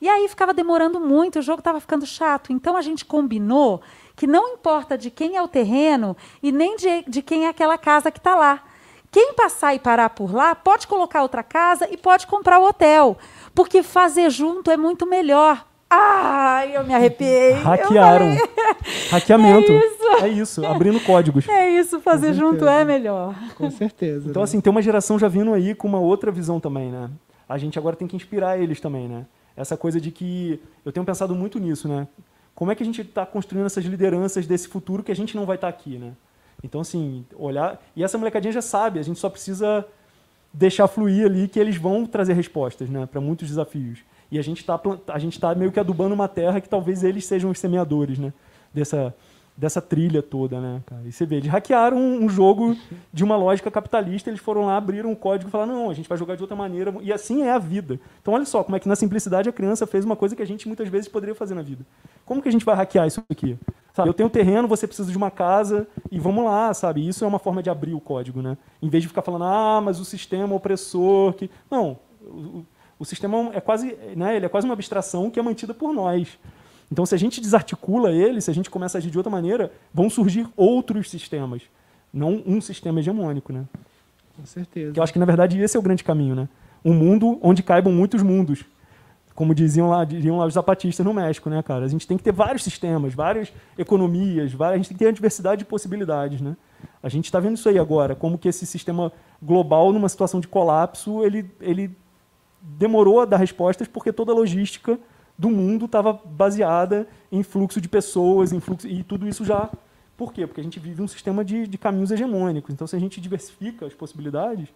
[0.01, 2.53] E aí ficava demorando muito, o jogo estava ficando chato.
[2.53, 3.81] Então a gente combinou
[4.17, 7.79] que não importa de quem é o terreno e nem de, de quem é aquela
[7.79, 8.61] casa que está lá.
[9.11, 13.19] Quem passar e parar por lá pode colocar outra casa e pode comprar o hotel.
[13.55, 15.67] Porque fazer junto é muito melhor.
[15.91, 17.53] Ai, eu me arrepiei.
[17.55, 18.37] Hackearam.
[19.11, 19.73] Hackeamento.
[19.81, 20.25] É isso.
[20.25, 20.67] é isso.
[20.67, 21.49] abrindo códigos.
[21.49, 23.35] É isso, fazer junto é melhor.
[23.57, 24.29] Com certeza.
[24.29, 24.45] Então, né?
[24.45, 27.11] assim, tem uma geração já vindo aí com uma outra visão também, né?
[27.49, 29.27] A gente agora tem que inspirar eles também, né?
[29.57, 30.61] Essa coisa de que.
[30.85, 32.07] Eu tenho pensado muito nisso, né?
[32.55, 35.47] Como é que a gente está construindo essas lideranças desse futuro que a gente não
[35.47, 36.13] vai estar tá aqui, né?
[36.63, 37.81] Então, assim, olhar.
[37.97, 39.85] E essa molecadinha já sabe, a gente só precisa
[40.53, 44.01] deixar fluir ali que eles vão trazer respostas né, para muitos desafios.
[44.31, 47.59] E a gente está tá meio que adubando uma terra que talvez eles sejam os
[47.59, 48.33] semeadores né,
[48.73, 49.15] dessa,
[49.61, 51.03] dessa trilha toda, né, cara?
[51.05, 52.75] E você vê, eles hackearam um, jogo
[53.13, 56.09] de uma lógica capitalista, eles foram lá, abriram um código e falaram, não, a gente
[56.09, 58.01] vai jogar de outra maneira, e assim é a vida.
[58.23, 60.47] Então olha só, como é que na simplicidade a criança fez uma coisa que a
[60.47, 61.85] gente muitas vezes poderia fazer na vida.
[62.25, 63.59] Como que a gente vai hackear isso aqui?
[63.93, 67.07] Sabe, eu tenho terreno, você precisa de uma casa, e vamos lá, sabe?
[67.07, 68.57] Isso é uma forma de abrir o código, né?
[68.81, 71.51] Em vez de ficar falando, ah, mas o sistema opressor, que...
[71.71, 72.65] Não, o,
[72.99, 76.39] o sistema é quase, né, ele é quase uma abstração que é mantida por nós.
[76.91, 79.73] Então, se a gente desarticula ele, se a gente começa a agir de outra maneira,
[79.95, 81.63] vão surgir outros sistemas,
[82.13, 83.65] não um sistema hegemônico, né?
[84.37, 84.93] Com certeza.
[84.93, 86.49] Que eu acho que, na verdade, esse é o grande caminho, né?
[86.85, 88.65] Um mundo onde caibam muitos mundos.
[89.35, 91.85] Como diziam lá, lá os zapatistas no México, né, cara?
[91.85, 95.07] A gente tem que ter vários sistemas, várias economias, várias, a gente tem que ter
[95.07, 96.57] uma diversidade de possibilidades, né?
[97.03, 100.49] A gente está vendo isso aí agora, como que esse sistema global, numa situação de
[100.49, 101.97] colapso, ele, ele
[102.61, 104.99] demorou a dar respostas porque toda a logística
[105.41, 109.71] do mundo estava baseada em fluxo de pessoas, em fluxo e tudo isso já.
[110.15, 110.47] Por quê?
[110.47, 112.75] Porque a gente vive um sistema de, de caminhos hegemônicos.
[112.75, 114.69] Então, se a gente diversifica as possibilidades,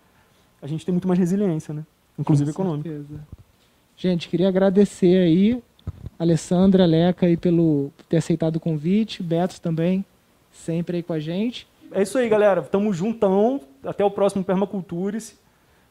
[0.62, 1.84] a gente tem muito mais resiliência, né?
[2.18, 2.88] Inclusive Com econômica.
[2.88, 3.20] Certeza.
[3.94, 5.62] Gente, queria agradecer aí,
[6.18, 10.02] Alessandra, Leca, aí pelo ter aceitado o convite, Beto também,
[10.50, 11.68] sempre aí com a gente.
[11.92, 12.62] É isso aí, galera.
[12.62, 13.60] Tamo juntão.
[13.84, 15.38] Até o próximo Permacultures.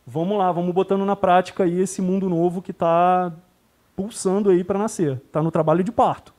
[0.05, 3.31] Vamos lá, vamos botando na prática aí esse mundo novo que está
[3.95, 5.21] pulsando aí para nascer.
[5.25, 6.33] Está no trabalho de parto.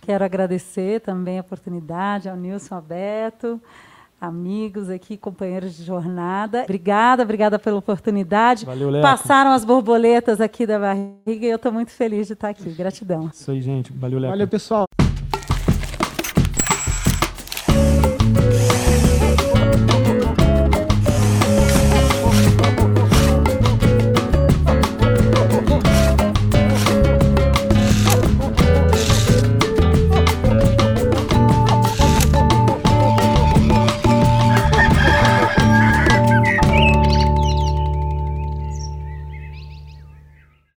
[0.00, 3.60] Quero agradecer também a oportunidade ao Nilson Aberto,
[4.20, 6.62] amigos aqui, companheiros de jornada.
[6.62, 8.64] Obrigada, obrigada pela oportunidade.
[8.64, 9.02] Valeu, Leco.
[9.02, 12.70] Passaram as borboletas aqui da barriga e eu estou muito feliz de estar aqui.
[12.70, 13.30] Gratidão.
[13.32, 13.92] Isso aí, gente.
[13.92, 14.32] Valeu, Leco.
[14.32, 14.86] Valeu, pessoal.